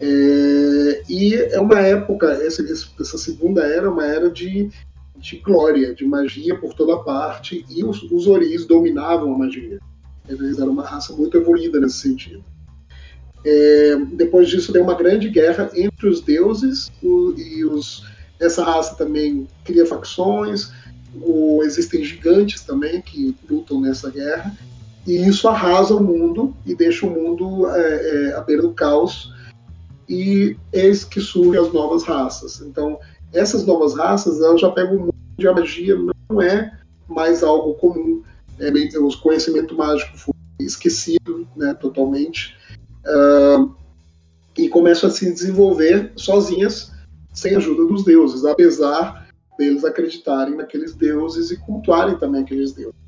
É, 0.00 1.02
e 1.08 1.34
é 1.34 1.60
uma 1.60 1.80
época, 1.80 2.26
essa, 2.28 2.62
essa 2.62 3.18
segunda 3.18 3.62
era, 3.62 3.86
é 3.86 3.90
uma 3.90 4.06
era 4.06 4.30
de, 4.30 4.70
de 5.18 5.36
glória, 5.38 5.94
de 5.94 6.04
magia 6.06 6.56
por 6.58 6.72
toda 6.74 7.02
parte, 7.02 7.66
e 7.68 7.84
os, 7.84 8.02
os 8.04 8.66
dominavam 8.66 9.34
a 9.34 9.38
magia. 9.38 9.80
Eles 10.28 10.58
eram 10.58 10.72
uma 10.72 10.86
raça 10.86 11.12
muito 11.12 11.36
evoluída 11.36 11.80
nesse 11.80 11.98
sentido. 11.98 12.44
É, 13.44 13.96
depois 14.12 14.48
disso, 14.48 14.72
tem 14.72 14.82
uma 14.82 14.94
grande 14.94 15.28
guerra 15.28 15.70
entre 15.74 16.08
os 16.08 16.20
deuses 16.20 16.90
o, 17.02 17.34
e 17.36 17.64
os. 17.64 18.04
Essa 18.38 18.64
raça 18.64 18.94
também 18.94 19.46
cria 19.64 19.84
facções. 19.84 20.72
Existem 21.62 22.04
gigantes 22.04 22.62
também 22.62 23.00
que 23.00 23.34
lutam 23.48 23.80
nessa 23.80 24.10
guerra. 24.10 24.56
E 25.06 25.16
isso 25.16 25.48
arrasa 25.48 25.94
o 25.94 26.02
mundo 26.02 26.54
e 26.66 26.74
deixa 26.74 27.06
o 27.06 27.10
mundo 27.10 27.68
é, 27.68 28.28
é, 28.28 28.34
à 28.34 28.40
beira 28.40 28.62
do 28.62 28.72
caos. 28.72 29.32
E 30.08 30.56
eis 30.72 31.04
que 31.04 31.20
surgem 31.20 31.60
as 31.60 31.72
novas 31.72 32.02
raças. 32.02 32.60
Então, 32.60 32.98
essas 33.32 33.64
novas 33.64 33.94
raças 33.94 34.40
elas 34.40 34.60
já 34.60 34.70
pegam 34.70 34.96
o 34.96 35.00
mundo 35.00 35.14
de 35.38 35.50
magia, 35.50 35.96
não 36.28 36.42
é 36.42 36.72
mais 37.08 37.42
algo 37.42 37.74
comum. 37.74 38.22
É, 38.58 38.98
o 38.98 39.18
conhecimento 39.18 39.74
mágico 39.74 40.16
foi 40.18 40.34
esquecido 40.60 41.48
né, 41.56 41.72
totalmente 41.74 42.54
uh, 43.06 43.74
e 44.56 44.68
começam 44.68 45.08
a 45.08 45.12
se 45.12 45.30
desenvolver 45.32 46.12
sozinhas, 46.16 46.92
sem 47.32 47.56
ajuda 47.56 47.86
dos 47.86 48.04
deuses, 48.04 48.44
apesar 48.44 49.29
deles 49.60 49.84
acreditarem 49.84 50.56
naqueles 50.56 50.94
deuses 50.94 51.50
e 51.50 51.56
cultuarem 51.58 52.16
também 52.16 52.42
aqueles 52.42 52.72
deuses. 52.72 52.98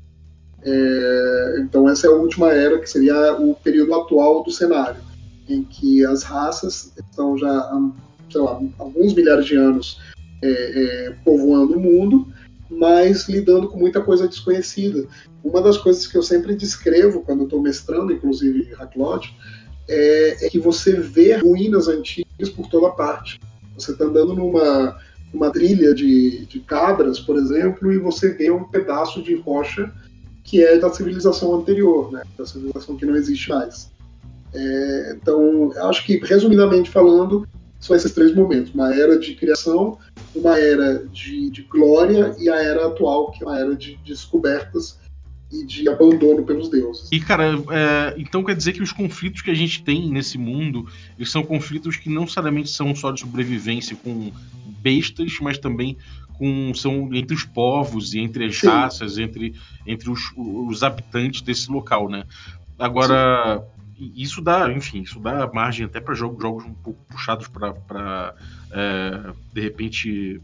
É, 0.61 1.57
então 1.59 1.89
essa 1.89 2.07
é 2.07 2.09
a 2.09 2.13
última 2.13 2.53
era, 2.53 2.79
que 2.79 2.89
seria 2.89 3.33
o 3.33 3.55
período 3.55 3.95
atual 3.95 4.43
do 4.43 4.51
cenário, 4.51 5.01
em 5.49 5.63
que 5.63 6.05
as 6.05 6.21
raças 6.21 6.93
estão 6.95 7.35
já 7.37 7.49
há 7.49 7.91
sei 8.29 8.41
lá, 8.41 8.59
alguns 8.77 9.13
milhares 9.13 9.45
de 9.45 9.55
anos 9.55 9.99
é, 10.41 10.49
é, 10.49 11.15
povoando 11.25 11.75
o 11.75 11.79
mundo, 11.79 12.27
mas 12.69 13.27
lidando 13.27 13.67
com 13.67 13.77
muita 13.77 14.01
coisa 14.01 14.27
desconhecida. 14.27 15.07
Uma 15.43 15.61
das 15.61 15.77
coisas 15.77 16.07
que 16.07 16.17
eu 16.17 16.23
sempre 16.23 16.55
descrevo 16.55 17.21
quando 17.21 17.43
estou 17.43 17.61
mestrando, 17.61 18.13
inclusive 18.13 18.73
Hacklot, 18.73 19.35
é, 19.87 20.45
é, 20.45 20.49
que 20.49 20.59
você 20.59 20.93
vê 20.99 21.35
ruínas 21.35 21.87
antigas 21.87 22.49
por 22.49 22.67
toda 22.69 22.91
parte. 22.91 23.39
Você 23.77 23.91
está 23.91 24.05
andando 24.05 24.33
numa 24.33 24.97
uma 25.33 25.49
trilha 25.49 25.93
de, 25.93 26.45
de 26.45 26.59
cabras, 26.59 27.19
por 27.19 27.35
exemplo, 27.37 27.91
e 27.91 27.97
você 27.97 28.29
vê 28.29 28.51
um 28.51 28.63
pedaço 28.63 29.21
de 29.21 29.35
rocha 29.35 29.91
que 30.43 30.63
é 30.63 30.77
da 30.77 30.89
civilização 30.89 31.55
anterior, 31.55 32.11
né? 32.11 32.21
da 32.37 32.45
civilização 32.45 32.95
que 32.95 33.05
não 33.05 33.15
existe 33.15 33.49
mais. 33.49 33.89
É, 34.53 35.17
então, 35.19 35.71
acho 35.89 36.05
que, 36.05 36.17
resumidamente 36.17 36.91
falando, 36.91 37.47
são 37.79 37.95
esses 37.95 38.11
três 38.11 38.35
momentos: 38.35 38.73
uma 38.73 38.93
era 38.93 39.17
de 39.17 39.33
criação, 39.33 39.97
uma 40.35 40.59
era 40.59 41.05
de, 41.11 41.49
de 41.49 41.63
glória 41.63 42.35
e 42.37 42.49
a 42.49 42.61
era 42.61 42.85
atual, 42.85 43.31
que 43.31 43.43
é 43.43 43.47
uma 43.47 43.59
era 43.59 43.75
de, 43.75 43.95
de 43.95 44.13
descobertas 44.13 44.99
e 45.53 45.63
de 45.63 45.87
abandono 45.87 46.43
pelos 46.43 46.69
deuses. 46.69 47.07
E, 47.11 47.19
cara, 47.19 47.51
é, 47.69 48.15
então 48.17 48.43
quer 48.43 48.55
dizer 48.55 48.73
que 48.73 48.81
os 48.81 48.91
conflitos 48.91 49.41
que 49.41 49.51
a 49.51 49.53
gente 49.53 49.83
tem 49.83 50.09
nesse 50.09 50.37
mundo, 50.37 50.87
são 51.25 51.43
conflitos 51.43 51.95
que 51.95 52.09
não 52.09 52.21
necessariamente 52.21 52.69
são 52.69 52.95
só 52.95 53.11
de 53.11 53.19
sobrevivência 53.19 53.95
com 53.95 54.31
bestas, 54.81 55.37
mas 55.39 55.57
também 55.59 55.95
com, 56.33 56.73
são 56.73 57.13
entre 57.13 57.35
os 57.35 57.45
povos 57.45 58.13
e 58.13 58.19
entre 58.19 58.45
as 58.45 58.57
Sim. 58.57 58.67
raças, 58.67 59.17
entre, 59.19 59.53
entre 59.85 60.09
os, 60.09 60.19
os 60.35 60.81
habitantes 60.81 61.41
desse 61.41 61.71
local, 61.71 62.09
né? 62.09 62.23
Agora, 62.79 63.63
Sim. 63.95 64.11
isso 64.15 64.41
dá, 64.41 64.71
enfim, 64.71 65.01
isso 65.01 65.19
dá 65.19 65.49
margem 65.53 65.85
até 65.85 66.01
para 66.01 66.15
jogos, 66.15 66.41
jogos 66.41 66.65
um 66.65 66.73
pouco 66.73 66.99
puxados 67.07 67.47
para, 67.47 68.35
é, 68.71 69.33
de 69.53 69.61
repente, 69.61 70.41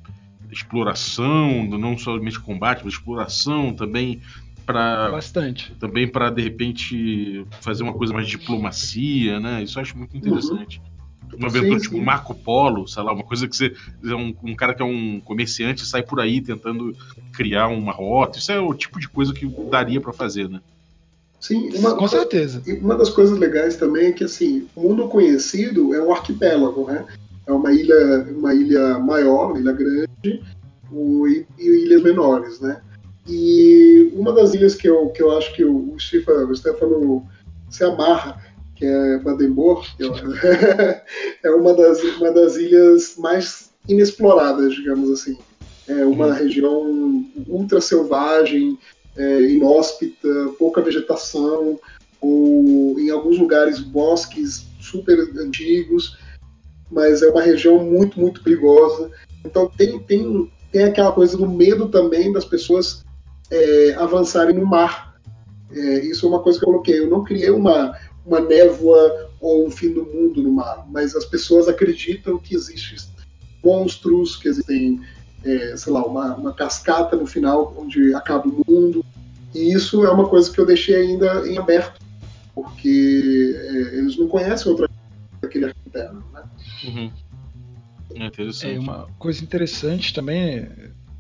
exploração, 0.52 1.66
não 1.66 1.98
somente 1.98 2.40
combate, 2.40 2.82
mas 2.84 2.94
exploração 2.94 3.74
também 3.74 4.22
para 4.70 5.10
bastante 5.10 5.76
também 5.80 6.08
para 6.08 6.30
de 6.30 6.44
repente 6.44 7.44
fazer 7.60 7.82
uma 7.82 7.94
coisa 7.94 8.14
mais 8.14 8.28
de 8.28 8.38
diplomacia, 8.38 9.40
né? 9.40 9.64
Isso 9.64 9.80
eu 9.80 9.82
acho 9.82 9.98
muito 9.98 10.16
interessante. 10.16 10.80
Uhum. 10.80 11.40
Uma 11.40 11.48
aventura 11.48 11.80
tipo 11.80 12.00
Marco 12.00 12.36
Polo, 12.36 12.88
sei 12.88 13.02
lá, 13.02 13.12
uma 13.12 13.24
coisa 13.24 13.48
que 13.48 13.56
você 13.56 13.74
é 14.06 14.14
um, 14.14 14.36
um, 14.44 14.56
cara 14.56 14.76
que 14.76 14.84
é 14.84 14.86
um 14.86 15.20
comerciante 15.22 15.84
sai 15.88 16.04
por 16.04 16.20
aí 16.20 16.40
tentando 16.40 16.96
criar 17.34 17.68
uma 17.68 17.92
rota. 17.92 18.38
Isso 18.38 18.52
é 18.52 18.60
o 18.60 18.72
tipo 18.76 19.00
de 19.00 19.10
coisa 19.10 19.34
que 19.34 19.48
daria 19.72 20.00
para 20.00 20.14
fazer, 20.14 20.48
né? 20.48 20.62
Sim, 21.40 21.72
uma, 21.74 21.96
com 21.96 22.08
certeza. 22.08 22.62
Uma 22.80 22.96
das 22.96 23.10
coisas 23.10 23.40
legais 23.40 23.76
também 23.76 24.08
é 24.08 24.12
que 24.12 24.24
assim, 24.24 24.68
o 24.76 24.82
mundo 24.82 25.08
conhecido 25.08 25.96
é 25.96 26.02
um 26.02 26.12
arquipélago, 26.12 26.86
né? 26.86 27.08
É 27.48 27.52
uma 27.52 27.74
ilha, 27.74 28.28
uma 28.38 28.54
ilha 28.54 29.00
maior, 29.00 29.50
uma 29.50 29.60
ilha 29.60 29.72
grande, 29.72 30.44
o, 30.92 31.28
e, 31.28 31.48
e 31.58 31.86
ilhas 31.86 32.04
menores, 32.04 32.60
né? 32.60 32.82
E 33.28 34.12
uma 34.14 34.34
das 34.34 34.54
ilhas 34.54 34.76
que 34.76 34.88
eu, 34.88 35.10
que 35.10 35.22
eu 35.22 35.38
acho 35.38 35.54
que 35.54 35.64
o, 35.64 35.94
o, 35.94 36.00
Stefano 36.00 37.28
se 37.70 37.84
amarra, 37.84 38.42
que 38.76 38.86
é 38.86 39.20
Badembor, 39.20 39.86
que 39.96 40.04
é, 40.04 41.04
é 41.44 41.52
uma, 41.52 41.74
das, 41.74 42.02
uma 42.02 42.32
das 42.32 42.56
ilhas 42.56 43.16
mais 43.18 43.72
inexploradas, 43.88 44.74
digamos 44.74 45.10
assim. 45.12 45.38
É 45.88 46.06
uma 46.06 46.28
uhum. 46.28 46.34
região 46.34 47.26
ultra 47.48 47.82
selvagem, 47.82 48.78
é, 49.18 49.42
inóspita, 49.42 50.28
pouca 50.58 50.82
vegetação, 50.82 51.80
ou 52.22 53.00
em 53.00 53.10
alguns 53.10 53.38
lugares 53.38 53.80
bosques 53.80 54.66
super 54.80 55.20
antigos, 55.38 56.18
mas 56.92 57.22
é 57.22 57.30
uma 57.30 57.42
região 57.42 57.84
muito, 57.84 58.20
muito 58.20 58.44
perigosa. 58.44 59.12
Então 59.46 59.70
tem, 59.78 60.00
tem, 60.00 60.52
tem 60.72 60.84
aquela 60.84 61.12
coisa 61.12 61.38
do 61.38 61.48
medo 61.48 61.90
também 61.90 62.32
das 62.32 62.46
pessoas 62.46 63.04
é, 63.52 63.96
avançarem 63.98 64.56
no 64.56 64.66
mar. 64.66 65.20
É, 65.72 66.06
isso 66.06 66.26
é 66.26 66.30
uma 66.30 66.42
coisa 66.42 66.60
que 66.60 66.66
eu 66.66 66.70
coloquei. 66.70 67.00
Eu 67.00 67.10
não 67.10 67.24
criei 67.24 67.50
uma, 67.50 67.98
uma 68.26 68.40
névoa 68.40 69.30
ou 69.40 69.66
um 69.68 69.72
fim 69.72 69.94
do 69.94 70.06
mundo 70.06 70.42
no 70.42 70.52
mar, 70.52 70.86
mas 70.90 71.16
as 71.16 71.26
pessoas 71.26 71.68
acreditam 71.68 72.38
que 72.38 72.56
existem 72.56 73.10
monstros, 73.64 74.36
que 74.38 74.48
existem, 74.48 75.02
é, 75.44 75.76
sei 75.76 75.94
lá, 75.94 76.06
uma, 76.06 76.36
uma 76.36 76.54
cascata 76.54 77.16
no 77.16 77.26
final 77.26 77.74
onde 77.78 78.14
acaba 78.14 78.48
o 78.48 78.64
mundo. 78.68 79.06
E 79.54 79.74
isso 79.74 80.06
é 80.06 80.12
uma 80.12 80.28
coisa 80.28 80.52
que 80.52 80.60
eu 80.60 80.66
deixei 80.66 80.96
ainda 80.96 81.48
em 81.48 81.58
aberto, 81.58 82.00
porque 82.54 83.56
é, 83.58 83.98
eles 83.98 84.18
não 84.18 84.28
conhecem 84.28 84.72
outra 84.72 84.90
daquele 85.42 85.66
arquipélago. 85.66 86.24
Né? 86.34 86.44
Uhum. 86.86 87.12
É 88.16 88.26
interessante. 88.26 88.76
É 88.76 88.80
uma 88.80 89.08
coisa 89.18 89.44
interessante 89.44 90.14
também 90.14 90.70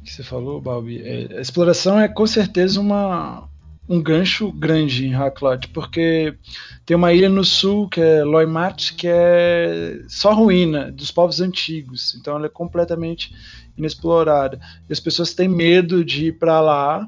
que 0.03 0.11
você 0.11 0.23
falou, 0.23 0.61
Balbi, 0.61 1.01
é, 1.01 1.37
a 1.37 1.41
exploração 1.41 1.99
é 1.99 2.07
com 2.07 2.25
certeza 2.25 2.79
uma, 2.79 3.49
um 3.87 4.01
gancho 4.01 4.51
grande 4.51 5.07
em 5.07 5.15
Haklot, 5.15 5.67
porque 5.69 6.35
tem 6.85 6.95
uma 6.95 7.11
ilha 7.11 7.27
no 7.27 7.43
sul 7.43 7.89
que 7.89 7.99
é 7.99 8.23
Loimat, 8.23 8.93
que 8.95 9.07
é 9.07 10.01
só 10.07 10.33
ruína 10.33 10.91
dos 10.91 11.11
povos 11.11 11.41
antigos, 11.41 12.15
então 12.15 12.35
ela 12.35 12.45
é 12.45 12.49
completamente 12.49 13.33
inexplorada. 13.75 14.59
E 14.87 14.93
as 14.93 14.99
pessoas 14.99 15.33
têm 15.33 15.47
medo 15.47 16.05
de 16.05 16.27
ir 16.27 16.39
para 16.39 16.61
lá, 16.61 17.07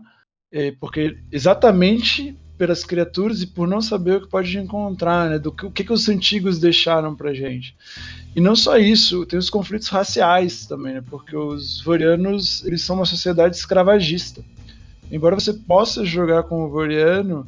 é, 0.51 0.71
porque 0.71 1.17
exatamente 1.32 2.36
pelas 2.62 2.84
criaturas 2.84 3.41
e 3.41 3.47
por 3.47 3.67
não 3.67 3.82
saber 3.82 4.17
o 4.17 4.21
que 4.21 4.28
pode 4.28 4.56
encontrar, 4.56 5.28
né? 5.32 5.39
Do 5.39 5.52
que, 5.52 5.65
o 5.65 5.71
que, 5.71 5.84
que 5.84 5.91
os 5.91 6.08
antigos 6.08 6.60
deixaram 6.60 7.15
pra 7.15 7.34
gente. 7.34 7.76
E 8.36 8.39
não 8.39 8.56
só 8.56 8.78
isso, 8.78 9.26
tem 9.26 9.39
os 9.39 9.50
conflitos 9.50 9.88
raciais 9.88 10.67
também, 10.67 10.93
né? 10.93 11.04
Porque 11.10 11.36
os 11.36 11.82
vorianos, 11.82 12.63
eles 12.63 12.84
são 12.84 12.97
uma 12.97 13.06
sociedade 13.08 13.56
escravagista. 13.56 14.45
Embora 15.12 15.34
você 15.34 15.54
possa 15.54 16.06
jogar 16.06 16.43
com 16.43 16.63
o 16.63 16.69
voriano, 16.69 17.47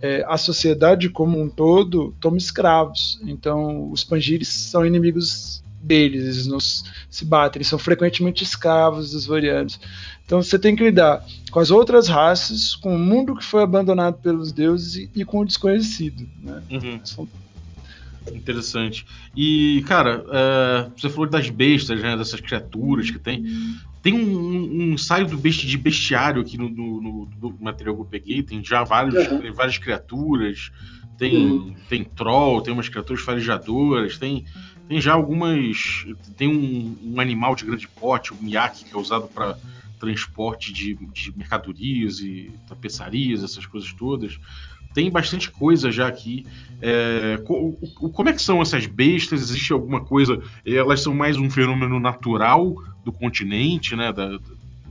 é, 0.00 0.24
a 0.28 0.36
sociedade 0.36 1.08
como 1.08 1.42
um 1.42 1.48
todo 1.48 2.14
toma 2.20 2.36
escravos. 2.36 3.20
Então, 3.24 3.90
os 3.90 4.04
Pangiris 4.04 4.46
são 4.46 4.86
inimigos 4.86 5.60
deles, 5.82 6.22
eles 6.22 6.46
não 6.46 6.58
se 6.60 7.24
batem, 7.24 7.58
eles 7.58 7.68
são 7.68 7.78
frequentemente 7.78 8.44
escravos 8.44 9.10
dos 9.10 9.26
Vorianos. 9.26 9.78
Então, 10.24 10.42
você 10.42 10.58
tem 10.58 10.74
que 10.74 10.84
lidar 10.84 11.24
com 11.50 11.58
as 11.58 11.70
outras 11.70 12.08
raças, 12.08 12.74
com 12.76 12.94
o 12.94 12.98
mundo 12.98 13.34
que 13.34 13.44
foi 13.44 13.62
abandonado 13.62 14.18
pelos 14.22 14.52
deuses 14.52 14.96
e, 14.96 15.10
e 15.14 15.24
com 15.24 15.40
o 15.40 15.44
desconhecido. 15.44 16.26
Né? 16.42 16.62
Uhum. 16.70 17.00
São... 17.04 17.28
Interessante. 18.32 19.04
E, 19.36 19.82
cara, 19.86 20.24
é, 20.30 20.90
você 20.96 21.08
falou 21.08 21.28
das 21.28 21.50
bestas, 21.50 22.00
né, 22.00 22.16
dessas 22.16 22.40
criaturas 22.40 23.10
que 23.10 23.18
tem. 23.18 23.44
Tem 24.00 24.14
um, 24.14 24.38
um, 24.38 24.62
um 24.62 24.92
ensaio 24.92 25.26
do 25.26 25.36
besti 25.36 25.66
de 25.66 25.76
bestiário 25.76 26.40
aqui 26.40 26.56
no, 26.56 26.68
no, 26.68 27.28
no, 27.40 27.56
material 27.60 27.96
que 27.96 28.02
eu 28.02 28.06
peguei. 28.06 28.42
Tem 28.42 28.64
já 28.64 28.84
vários, 28.84 29.14
uhum. 29.28 29.52
várias 29.52 29.78
criaturas. 29.78 30.70
Tem, 31.18 31.36
uhum. 31.36 31.74
tem 31.88 32.04
troll, 32.04 32.62
tem 32.62 32.72
umas 32.72 32.88
criaturas 32.88 33.22
farejadoras, 33.22 34.18
tem, 34.18 34.44
tem 34.92 35.00
já 35.00 35.14
algumas. 35.14 36.04
Tem 36.36 36.48
um, 36.48 36.96
um 37.02 37.20
animal 37.20 37.56
de 37.56 37.64
grande 37.64 37.88
porte, 37.88 38.34
o 38.34 38.36
miyaki, 38.36 38.84
que 38.84 38.94
é 38.94 38.98
usado 38.98 39.26
para 39.26 39.56
transporte 39.98 40.70
de, 40.70 40.94
de 40.94 41.32
mercadorias 41.34 42.20
e 42.20 42.52
tapeçarias, 42.68 43.42
essas 43.42 43.64
coisas 43.64 43.92
todas 43.92 44.38
tem 44.92 45.10
bastante 45.10 45.50
coisa 45.50 45.90
já 45.90 46.06
aqui. 46.06 46.46
É, 46.82 47.38
como 48.12 48.28
é 48.28 48.32
que 48.34 48.42
são 48.42 48.60
essas 48.60 48.84
bestas? 48.84 49.40
Existe 49.40 49.72
alguma 49.72 50.04
coisa? 50.04 50.38
Elas 50.66 51.00
são 51.00 51.14
mais 51.14 51.38
um 51.38 51.48
fenômeno 51.48 51.98
natural 51.98 52.74
do 53.02 53.10
continente, 53.10 53.96
né, 53.96 54.12
da, 54.12 54.38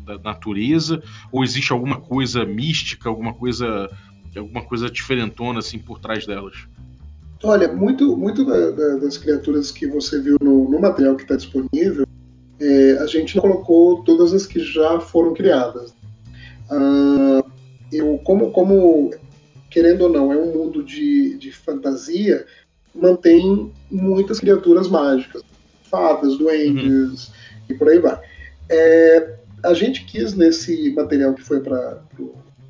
da 0.04 0.18
natureza? 0.18 1.04
Ou 1.32 1.44
existe 1.44 1.72
alguma 1.72 2.02
coisa 2.02 2.44
mística, 2.44 3.08
alguma 3.08 3.32
coisa, 3.32 3.96
alguma 4.36 4.64
coisa 4.64 4.90
diferentona 4.90 5.60
assim 5.60 5.78
por 5.78 6.00
trás 6.00 6.26
delas? 6.26 6.68
Olha, 7.44 7.72
muito, 7.72 8.16
muito 8.16 8.46
da, 8.46 8.72
da, 8.72 8.96
das 8.98 9.18
criaturas 9.18 9.72
que 9.72 9.88
você 9.88 10.20
viu 10.20 10.38
no, 10.42 10.70
no 10.70 10.80
material 10.80 11.16
que 11.16 11.24
está 11.24 11.36
disponível, 11.36 12.06
é, 12.60 12.98
a 13.00 13.08
gente 13.08 13.36
não 13.36 13.42
colocou 13.42 14.04
todas 14.04 14.34
as 14.34 14.46
que 14.46 14.60
já 14.60 15.00
foram 15.00 15.34
criadas. 15.34 15.92
Uh, 16.70 17.44
eu, 17.92 18.20
como, 18.24 18.52
como 18.52 19.12
querendo 19.70 20.04
ou 20.04 20.10
não, 20.10 20.32
é 20.32 20.38
um 20.38 20.54
mundo 20.54 20.84
de, 20.84 21.38
de 21.38 21.52
fantasia, 21.52 22.46
mantém 22.94 23.72
muitas 23.90 24.40
criaturas 24.40 24.88
mágicas, 24.88 25.42
fadas, 25.90 26.38
duendes 26.38 27.28
uhum. 27.28 27.34
e 27.70 27.74
por 27.74 27.90
aí 27.90 28.00
vai. 28.00 28.20
É, 28.70 29.36
a 29.64 29.74
gente 29.74 30.06
quis 30.06 30.34
nesse 30.34 30.94
material 30.94 31.34
que 31.34 31.42
foi 31.42 31.62
para 31.62 32.02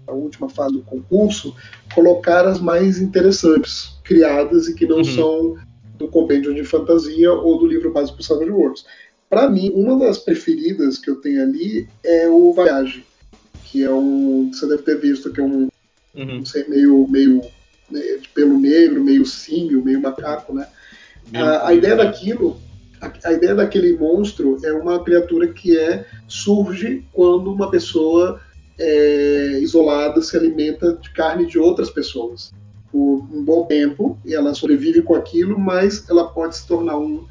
a 0.08 0.14
última 0.14 0.50
fase 0.50 0.74
do 0.74 0.82
concurso 0.82 1.56
colocar 1.94 2.46
as 2.46 2.60
mais 2.60 3.00
interessantes, 3.00 3.98
criadas 4.04 4.68
e 4.68 4.76
que 4.76 4.86
não 4.86 4.98
uhum. 4.98 5.04
são 5.04 5.58
do 5.98 6.08
compêndio 6.08 6.54
de 6.54 6.64
fantasia 6.64 7.32
ou 7.32 7.60
do 7.60 7.68
livro 7.68 7.92
básico 7.92 8.18
do 8.18 8.24
Savage 8.24 8.52
Worlds. 8.52 8.86
Para 9.30 9.50
mim, 9.50 9.72
uma 9.74 9.98
das 9.98 10.18
preferidas 10.18 10.98
que 10.98 11.10
eu 11.10 11.16
tenho 11.22 11.42
ali 11.44 11.88
é 12.04 12.28
o 12.28 12.52
Voyage, 12.54 13.06
que 13.66 13.84
é 13.84 13.92
um. 13.92 14.52
Você 14.52 14.68
deve 14.68 14.84
ter 14.84 15.00
visto 15.00 15.32
que 15.32 15.40
é 15.40 15.44
um 15.44 15.70
uhum. 16.16 16.40
um 16.40 16.46
ser 16.46 16.68
meio, 16.70 17.08
meio 17.08 17.42
né, 17.90 18.02
de 18.22 18.30
pelo 18.30 18.60
negro, 18.60 19.04
meio 19.04 19.26
símio, 19.26 19.84
meio 19.84 20.02
macaco, 20.02 20.54
né? 20.54 20.68
A, 21.34 21.70
a, 21.70 21.74
ideia 21.74 21.96
daquilo, 21.96 22.60
a, 23.00 23.12
a, 23.26 23.34
ideia 23.34 23.56
daquele 23.56 23.96
monstro 23.98 24.58
é 24.64 24.74
uma 24.74 25.02
criatura 25.04 25.48
que 25.48 25.78
é 25.78 26.06
surge 26.28 27.06
quando 27.14 27.54
uma 27.54 27.70
pessoa 27.70 28.42
é, 28.82 29.60
isolada 29.62 30.22
se 30.22 30.36
alimenta 30.36 30.94
de 30.94 31.12
carne 31.12 31.46
de 31.46 31.60
outras 31.60 31.89
pessoas 31.89 32.52
por 32.91 33.28
um 33.32 33.44
bom 33.44 33.65
tempo 33.65 34.17
e 34.26 34.34
ela 34.34 34.54
sobrevive 34.54 35.02
com 35.02 35.15
aquilo, 35.15 35.58
mas 35.58 36.10
ela 36.10 36.28
pode 36.28 36.58
se 36.58 36.67
tornar 36.67 36.98
um, 36.98 37.26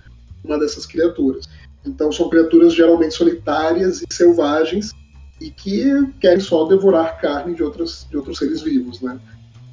uma 0.44 0.58
dessas 0.58 0.86
criaturas. 0.86 1.48
Então 1.84 2.12
são 2.12 2.28
criaturas 2.28 2.72
geralmente 2.74 3.14
solitárias 3.14 4.00
e 4.02 4.06
selvagens 4.12 4.92
e 5.40 5.50
que 5.50 5.84
querem 6.20 6.40
só 6.40 6.66
devorar 6.66 7.20
carne 7.20 7.54
de, 7.54 7.62
outros 7.62 8.06
de 8.08 8.16
outros 8.16 8.38
seres 8.38 8.62
vivos, 8.62 9.00
né? 9.00 9.18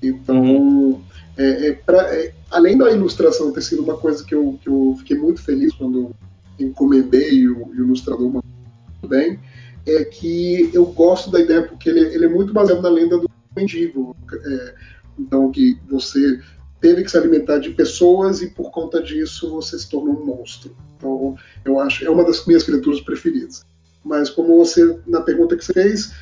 Então, 0.01 0.41
uhum. 0.41 1.01
é, 1.37 1.67
é, 1.67 1.73
pra, 1.73 2.15
é, 2.15 2.33
além 2.49 2.77
da 2.77 2.91
ilustração 2.91 3.51
ter 3.51 3.61
sido 3.61 3.83
uma 3.83 3.97
coisa 3.97 4.23
que 4.23 4.33
eu, 4.33 4.57
que 4.61 4.69
eu 4.69 4.95
fiquei 4.99 5.17
muito 5.17 5.41
feliz 5.41 5.73
quando 5.73 6.11
encomendei 6.59 7.33
e 7.33 7.49
o, 7.49 7.67
o 7.67 7.75
ilustrador 7.75 8.25
mandou 8.25 8.43
bem, 9.07 9.39
é 9.87 10.03
que 10.05 10.69
eu 10.73 10.85
gosto 10.85 11.31
da 11.31 11.39
ideia 11.39 11.63
porque 11.63 11.89
ele, 11.89 12.01
ele 12.01 12.25
é 12.25 12.29
muito 12.29 12.53
baseado 12.53 12.81
na 12.81 12.89
lenda 12.89 13.17
do 13.17 13.29
mendigo. 13.55 14.15
É, 14.33 14.75
então, 15.17 15.51
que 15.51 15.79
você 15.89 16.39
teve 16.79 17.03
que 17.03 17.09
se 17.09 17.17
alimentar 17.17 17.57
de 17.57 17.71
pessoas 17.71 18.41
e 18.41 18.47
por 18.51 18.69
conta 18.69 19.01
disso 19.01 19.49
você 19.49 19.79
se 19.79 19.89
tornou 19.89 20.21
um 20.21 20.25
monstro. 20.25 20.75
Então, 20.95 21.35
eu 21.65 21.79
acho 21.79 22.05
é 22.05 22.09
uma 22.09 22.23
das 22.23 22.45
minhas 22.45 22.63
criaturas 22.63 23.01
preferidas 23.01 23.65
mas 24.07 24.29
como 24.29 24.57
você, 24.57 24.99
na 25.05 25.21
pergunta 25.21 25.55
que 25.55 25.65
você 25.65 25.73
fez, 25.73 26.13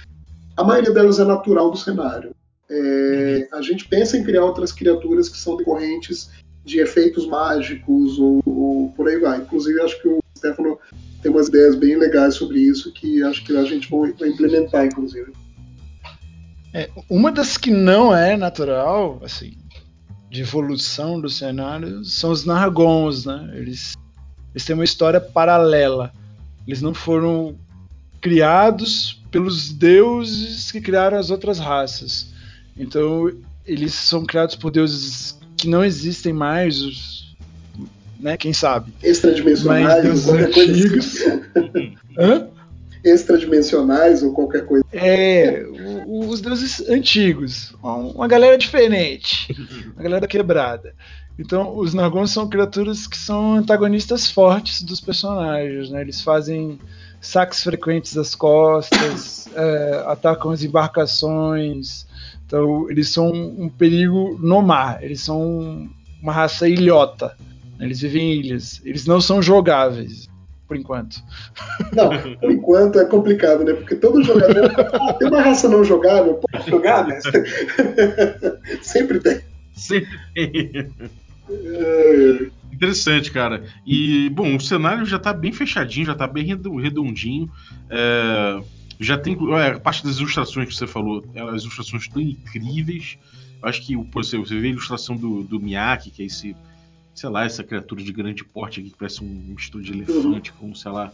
a 0.58 0.64
maioria 0.64 0.92
delas 0.92 1.20
é 1.20 1.24
natural 1.24 1.70
do 1.70 1.78
cenário. 1.78 2.36
É, 2.70 3.48
a 3.54 3.62
gente 3.62 3.88
pensa 3.88 4.18
em 4.18 4.24
criar 4.24 4.44
outras 4.44 4.72
criaturas 4.72 5.30
que 5.30 5.38
são 5.38 5.56
decorrentes 5.56 6.32
de 6.64 6.80
efeitos 6.80 7.28
mágicos 7.28 8.18
ou, 8.18 8.42
ou, 8.44 8.92
por 8.94 9.08
aí 9.08 9.20
vai. 9.20 9.38
Inclusive, 9.38 9.80
acho 9.82 10.02
que 10.02 10.08
o 10.08 10.20
Stefano 10.46 10.80
tem 11.22 11.32
umas 11.32 11.48
ideias 11.48 11.76
bem 11.76 11.98
legais 11.98 12.36
sobre 12.36 12.60
isso 12.60 12.92
que 12.94 13.24
acho 13.24 13.44
que 13.44 13.56
a 13.56 13.64
gente 13.64 13.90
vai, 13.90 14.30
implementar, 14.30 14.86
inclusive. 14.86 15.34
É, 16.74 16.90
uma 17.10 17.32
das 17.32 17.58
que 17.58 17.72
não 17.72 18.16
é 18.16 18.36
natural, 18.38 19.20
assim, 19.24 19.58
de 20.30 20.42
evolução 20.42 21.20
do 21.20 21.30
cenário, 21.30 22.04
são 22.04 22.32
os 22.32 22.46
Nargons, 22.46 23.26
né? 23.26 23.52
Eles, 23.56 23.96
eles 24.54 24.66
têm 24.66 24.74
uma 24.74 24.84
história 24.84 25.20
paralela. 25.20 26.12
Eles 26.68 26.82
não 26.82 26.94
foram 26.94 27.56
criados 28.20 29.24
pelos 29.32 29.72
deuses 29.72 30.72
que 30.72 30.82
criaram 30.82 31.18
as 31.18 31.30
outras 31.30 31.60
raças. 31.60 32.34
Então, 32.78 33.32
eles 33.66 33.94
são 33.94 34.26
criados 34.26 34.56
por 34.56 34.72
deuses 34.72 35.40
que 35.56 35.68
não 35.68 35.84
existem 35.84 36.34
mais, 36.34 37.15
né? 38.20 38.38
Quem 38.38 38.54
sabe? 38.54 38.94
Extradimensionais, 39.04 40.28
ou 40.28 40.36
qualquer 40.36 40.70
antigos. 40.70 41.20
coisa. 41.20 41.52
Hã? 42.18 42.48
Extradimensionais 43.04 44.24
ou 44.24 44.34
qualquer 44.34 44.66
coisa. 44.66 44.84
É, 44.92 45.64
os 46.08 46.42
deuses 46.42 46.82
antigos. 46.90 47.76
Uma 47.84 48.28
galera 48.28 48.58
diferente. 48.58 49.56
Uma 49.94 50.04
galera 50.04 50.28
quebrada. 50.28 50.96
Então, 51.38 51.78
os 51.78 51.94
Nargons 51.94 52.32
são 52.32 52.48
criaturas 52.48 53.08
que 53.08 53.18
são 53.18 53.56
antagonistas 53.56 54.32
fortes 54.32 54.82
dos 54.82 55.02
personagens, 55.02 55.90
né? 55.90 56.02
Eles 56.02 56.22
fazem 56.22 56.80
saques 57.20 57.62
frequentes 57.62 58.14
das 58.14 58.34
costas, 58.34 59.50
é, 59.54 60.04
atacam 60.08 60.52
as 60.52 60.64
embarcações. 60.64 62.08
Então, 62.46 62.90
eles 62.90 63.10
são 63.10 63.32
um 63.32 63.70
perigo 63.70 64.38
no 64.42 64.62
mar. 64.62 65.04
Eles 65.04 65.22
são 65.22 65.90
uma 66.22 66.32
raça 66.32 66.68
ilhota. 66.68 67.36
Eles 67.80 68.02
vivem 68.02 68.34
em 68.34 68.40
ilhas. 68.40 68.82
Eles 68.86 69.06
não 69.06 69.20
são 69.20 69.42
jogáveis, 69.42 70.30
por 70.68 70.78
enquanto. 70.78 71.22
Não, 71.94 72.10
por 72.40 72.52
enquanto 72.52 73.00
é 73.00 73.06
complicado, 73.06 73.64
né? 73.64 73.74
Porque 73.74 73.96
todo 73.96 74.24
jogador. 74.24 74.72
ah, 74.94 75.14
tem 75.14 75.28
uma 75.28 75.42
raça 75.42 75.68
não 75.68 75.84
jogável, 75.84 76.40
pode 76.52 76.70
jogar, 76.70 77.08
né? 77.08 77.20
Sempre 78.82 79.20
tem. 79.20 79.42
Sempre 79.74 80.18
tem. 80.34 80.92
É... 81.50 82.48
Interessante, 82.76 83.32
cara. 83.32 83.64
E, 83.86 84.30
bom, 84.32 84.56
o 84.56 84.60
cenário 84.60 85.06
já 85.06 85.18
tá 85.18 85.32
bem 85.34 85.54
fechadinho, 85.54 86.08
já 86.08 86.16
tá 86.16 86.28
bem 86.28 86.46
redondinho. 86.46 87.50
É, 87.90 88.62
já 89.00 89.18
tem. 89.18 89.38
É, 89.58 89.68
a 89.70 89.80
parte 89.80 90.04
das 90.04 90.18
ilustrações 90.18 90.68
que 90.68 90.76
você 90.76 90.86
falou, 90.86 91.24
as 91.54 91.62
ilustrações 91.62 92.04
estão 92.04 92.22
incríveis. 92.22 93.18
Eu 93.62 93.70
acho 93.70 93.82
que 93.82 93.96
você, 93.96 94.38
você 94.38 94.60
vê 94.60 94.68
a 94.68 94.72
ilustração 94.72 95.16
do, 95.16 95.44
do 95.44 95.58
Miyake, 95.60 96.12
que 96.12 96.22
é 96.22 96.26
esse. 96.26 96.56
Sei 97.16 97.30
lá, 97.30 97.46
essa 97.46 97.64
criatura 97.64 98.04
de 98.04 98.12
grande 98.12 98.44
porte 98.44 98.82
aqui, 98.82 98.90
que 98.90 98.98
parece 98.98 99.24
um 99.24 99.28
mistura 99.28 99.84
de 99.84 99.94
elefante 99.94 100.52
com, 100.52 100.76
sei 100.76 100.92
lá, 100.92 101.14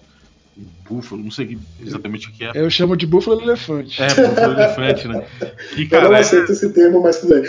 um 0.57 0.65
búfalo, 0.89 1.23
não 1.23 1.31
sei 1.31 1.57
exatamente 1.79 2.27
o 2.27 2.31
que 2.31 2.43
é. 2.43 2.51
Eu 2.55 2.69
chamo 2.69 2.97
de 2.97 3.05
búfalo 3.05 3.41
elefante. 3.41 4.01
É, 4.01 4.07
búfalo 4.07 4.53
elefante, 4.53 5.07
né? 5.07 5.25
E, 5.77 5.85
cara, 5.87 6.05
eu 6.05 6.11
não 6.11 6.17
aceito 6.17 6.49
é... 6.49 6.53
esse 6.53 6.73
termo, 6.73 7.01
mas 7.01 7.19
tudo 7.19 7.35
bem. 7.35 7.43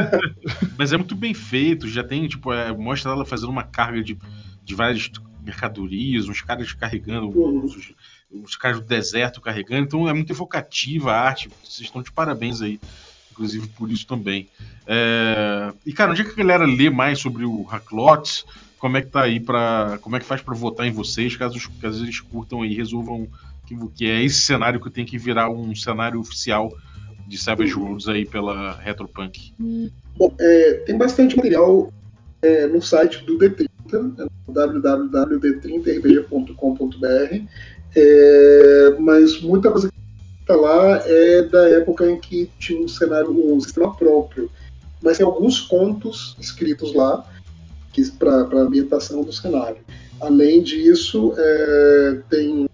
mas 0.78 0.92
é 0.92 0.96
muito 0.96 1.16
bem 1.16 1.34
feito, 1.34 1.88
já 1.88 2.04
tem, 2.04 2.28
tipo, 2.28 2.52
é, 2.52 2.70
mostra 2.72 3.10
ela 3.10 3.24
fazendo 3.24 3.50
uma 3.50 3.64
carga 3.64 4.02
de, 4.02 4.16
de 4.62 4.74
várias 4.74 5.10
mercadorias, 5.42 6.28
uns 6.28 6.42
caras 6.42 6.72
carregando, 6.72 7.28
uhum. 7.28 7.64
os, 7.64 7.92
os 8.30 8.56
caras 8.56 8.80
do 8.80 8.86
deserto 8.86 9.40
carregando, 9.40 9.84
então 9.84 10.08
é 10.08 10.12
muito 10.12 10.32
evocativa 10.32 11.12
a 11.12 11.20
arte, 11.20 11.48
vocês 11.64 11.86
estão 11.86 12.02
de 12.02 12.12
parabéns 12.12 12.60
aí. 12.60 12.78
Inclusive 13.38 13.68
por 13.68 13.90
isso 13.90 14.06
também. 14.06 14.48
É... 14.86 15.72
E, 15.86 15.92
cara, 15.92 16.10
onde 16.10 16.20
é 16.22 16.24
que 16.24 16.32
a 16.32 16.44
galera 16.44 16.66
lê 16.66 16.90
mais 16.90 17.20
sobre 17.20 17.44
o 17.44 17.62
Hacklots? 17.62 18.44
Como 18.78 18.96
é 18.96 19.02
que 19.02 19.08
tá 19.08 19.22
aí 19.22 19.40
para 19.40 19.98
Como 20.02 20.16
é 20.16 20.20
que 20.20 20.26
faz 20.26 20.42
para 20.42 20.54
votar 20.54 20.86
em 20.86 20.92
vocês, 20.92 21.36
caso, 21.36 21.58
caso 21.80 22.04
eles 22.04 22.20
curtam 22.20 22.64
e 22.64 22.74
resolvam 22.74 23.28
que, 23.66 23.76
que 23.94 24.10
é 24.10 24.24
esse 24.24 24.40
cenário 24.40 24.80
que 24.80 24.90
tem 24.90 25.04
que 25.04 25.18
virar 25.18 25.50
um 25.50 25.74
cenário 25.74 26.18
oficial 26.18 26.72
de 27.26 27.36
Savage 27.36 27.74
Worlds 27.74 28.08
aí 28.08 28.24
pela 28.24 28.72
Retropunk? 28.80 29.52
Bom, 30.16 30.34
é, 30.40 30.82
tem 30.86 30.96
bastante 30.96 31.36
material 31.36 31.92
é, 32.40 32.66
no 32.66 32.80
site 32.80 33.22
do 33.24 33.38
D30, 33.38 33.68
né, 34.16 34.26
www.d30rpg.com.br, 34.48 37.42
é, 37.94 38.96
mas 38.98 39.42
muita 39.42 39.70
coisa 39.70 39.90
está 40.48 40.56
lá 40.56 41.02
é 41.04 41.42
da 41.42 41.68
época 41.68 42.10
em 42.10 42.18
que 42.18 42.50
tinha 42.58 42.80
um 42.80 42.88
cenário, 42.88 43.30
um 43.30 43.60
sistema 43.60 43.94
próprio. 43.94 44.50
Mas 45.02 45.18
tem 45.18 45.26
alguns 45.26 45.60
contos 45.60 46.34
escritos 46.40 46.94
lá 46.94 47.24
para 48.18 48.32
a 48.32 48.62
ambientação 48.62 49.22
do 49.22 49.32
cenário. 49.32 49.78
Além 50.20 50.62
disso, 50.62 51.34
é, 51.36 52.22
tem 52.30 52.68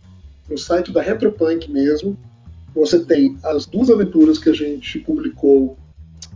no 0.49 0.59
site 0.59 0.93
da 0.93 1.03
Retropunk 1.03 1.71
mesmo, 1.71 2.17
você 2.75 3.03
tem 3.05 3.37
as 3.43 3.67
duas 3.67 3.91
aventuras 3.91 4.39
que 4.39 4.51
a 4.51 4.53
gente 4.53 4.99
publicou 5.01 5.77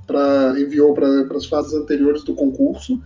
para 0.07 0.59
enviou 0.59 0.95
para 0.95 1.37
as 1.37 1.47
fases 1.47 1.75
anteriores 1.75 2.25
do 2.25 2.35
concurso. 2.35 3.01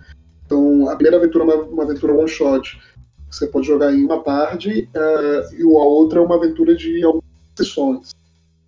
Então, 0.47 0.89
a 0.89 0.95
primeira 0.95 1.17
aventura 1.17 1.45
é 1.45 1.55
uma, 1.55 1.65
uma 1.65 1.83
aventura 1.83 2.15
one 2.15 2.29
shot, 2.29 2.81
que 3.29 3.37
você 3.37 3.47
pode 3.47 3.67
jogar 3.67 3.93
em 3.93 4.05
uma 4.05 4.23
tarde, 4.23 4.89
uh, 4.95 5.55
e 5.55 5.63
a 5.63 5.85
outra 5.85 6.21
é 6.21 6.23
uma 6.23 6.37
aventura 6.37 6.75
de 6.77 7.03
algumas 7.03 7.25
sessões. 7.57 8.13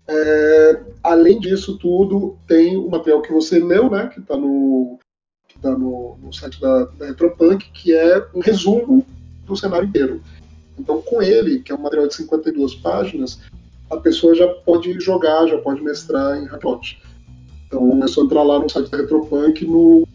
É, 0.07 0.81
além 1.03 1.39
disso 1.41 1.79
tudo, 1.79 2.37
tem 2.47 2.77
o 2.77 2.89
material 2.89 3.23
que 3.23 3.33
você 3.33 3.59
leu, 3.59 3.91
né, 3.91 4.09
que 4.09 4.21
está 4.21 4.37
no, 4.37 4.99
que 5.49 5.59
tá 5.59 5.71
no, 5.71 6.19
no 6.23 6.33
site 6.33 6.61
da, 6.61 6.85
da 6.85 7.07
Retropunk, 7.07 7.71
que 7.73 7.95
é 7.95 8.27
um 8.35 8.41
resumo 8.41 9.05
do 9.47 9.57
cenário 9.57 9.89
inteiro. 9.89 10.21
Então, 10.79 11.01
com 11.01 11.23
ele, 11.23 11.61
que 11.61 11.73
é 11.73 11.75
um 11.75 11.81
material 11.81 12.09
de 12.09 12.15
52 12.15 12.75
páginas, 12.77 13.41
a 13.91 13.97
pessoa 13.97 14.35
já 14.35 14.49
pode 14.49 14.99
jogar, 15.01 15.47
já 15.47 15.59
pode 15.59 15.83
mestrar 15.83 16.37
em 16.37 16.47
Hacklot. 16.47 17.01
Então 17.67 18.03
é 18.03 18.07
só 18.07 18.23
entrar 18.23 18.43
lá 18.43 18.59
no 18.59 18.69
site 18.69 18.91
da 18.91 18.99
Retropunk, 18.99 19.65
no, 19.67 20.07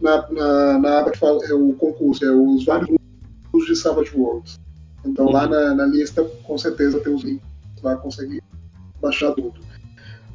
na, 0.00 0.30
na, 0.30 0.78
na 0.78 0.98
aba 1.00 1.10
que 1.10 1.18
fala, 1.18 1.44
é 1.44 1.54
o 1.54 1.72
concurso, 1.74 2.24
é 2.24 2.30
os 2.30 2.64
vários 2.64 2.88
mundos 2.88 3.66
de 3.66 3.76
Savage 3.76 4.16
Worlds. 4.16 4.58
Então 5.04 5.30
lá 5.30 5.46
na, 5.46 5.74
na, 5.74 5.86
lista, 5.86 6.24
com 6.44 6.58
certeza 6.58 7.00
tem 7.00 7.14
os 7.14 7.22
links, 7.22 7.46
lá 7.82 7.96
conseguir 7.96 8.42
baixar 9.08 9.32
tudo. 9.32 9.54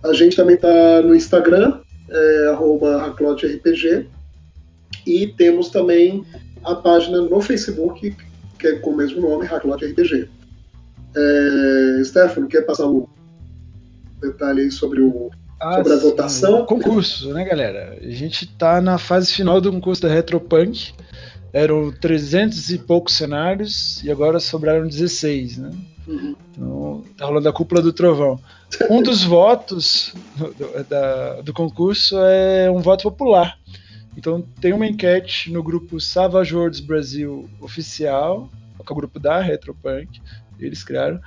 A 0.03 0.13
gente 0.13 0.35
também 0.35 0.55
está 0.55 1.01
no 1.01 1.15
Instagram, 1.15 1.79
é, 2.09 2.55
e 5.05 5.27
temos 5.27 5.69
também 5.69 6.25
a 6.63 6.75
página 6.75 7.21
no 7.21 7.41
Facebook, 7.41 8.15
que 8.57 8.67
é 8.67 8.79
com 8.79 8.91
o 8.91 8.97
mesmo 8.97 9.21
nome, 9.21 9.45
Hacklot 9.45 9.85
RPG. 9.85 10.29
É, 11.15 12.03
Stefano, 12.03 12.47
quer 12.47 12.61
passar 12.61 12.87
o 12.87 13.07
detalhe 14.21 14.61
aí 14.61 14.71
sobre, 14.71 15.01
o, 15.01 15.29
ah, 15.59 15.75
sobre 15.75 15.93
a 15.93 15.97
votação? 15.97 16.61
O 16.61 16.65
concurso, 16.65 17.33
né, 17.33 17.43
galera? 17.43 17.97
A 18.01 18.09
gente 18.09 18.45
está 18.45 18.81
na 18.81 18.97
fase 18.97 19.31
final 19.31 19.59
do 19.59 19.71
concurso 19.71 20.01
da 20.01 20.09
Retropunk. 20.09 20.93
Eram 21.51 21.91
300 21.91 22.71
e 22.71 22.79
poucos 22.79 23.15
cenários 23.15 24.03
e 24.03 24.09
agora 24.09 24.39
sobraram 24.39 24.87
16, 24.87 25.59
né? 25.59 25.71
Uhum. 26.07 26.35
Então, 26.51 27.03
tá 27.15 27.25
rolando 27.25 27.47
a 27.47 27.53
cúpula 27.53 27.79
do 27.79 27.93
trovão. 27.93 28.39
Um 28.89 29.01
dos 29.01 29.23
votos 29.23 30.13
do, 30.35 30.83
da, 30.83 31.41
do 31.41 31.53
concurso 31.53 32.17
é 32.19 32.69
um 32.69 32.79
voto 32.79 33.03
popular. 33.03 33.57
Então 34.17 34.41
tem 34.61 34.73
uma 34.73 34.87
enquete 34.87 35.51
no 35.51 35.63
grupo 35.63 35.99
Savage 35.99 36.53
Brasil 36.85 37.49
oficial, 37.59 38.49
que 38.85 38.91
é 38.91 38.93
o 38.93 38.95
grupo 38.95 39.19
da 39.19 39.41
Retropunk, 39.41 40.21
eles 40.59 40.83
criaram. 40.83 41.19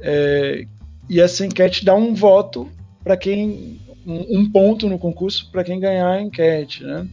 É, 0.00 0.66
e 1.08 1.20
essa 1.20 1.44
enquete 1.44 1.84
dá 1.84 1.94
um 1.94 2.14
voto 2.14 2.68
para 3.02 3.16
quem. 3.16 3.80
Um, 4.04 4.40
um, 4.40 4.50
ponto 4.50 4.88
no 4.88 4.98
concurso 4.98 5.48
para 5.52 5.62
quem 5.62 5.78
ganhar 5.78 6.08
a 6.08 6.20
enquete. 6.20 6.82
Né? 6.82 7.06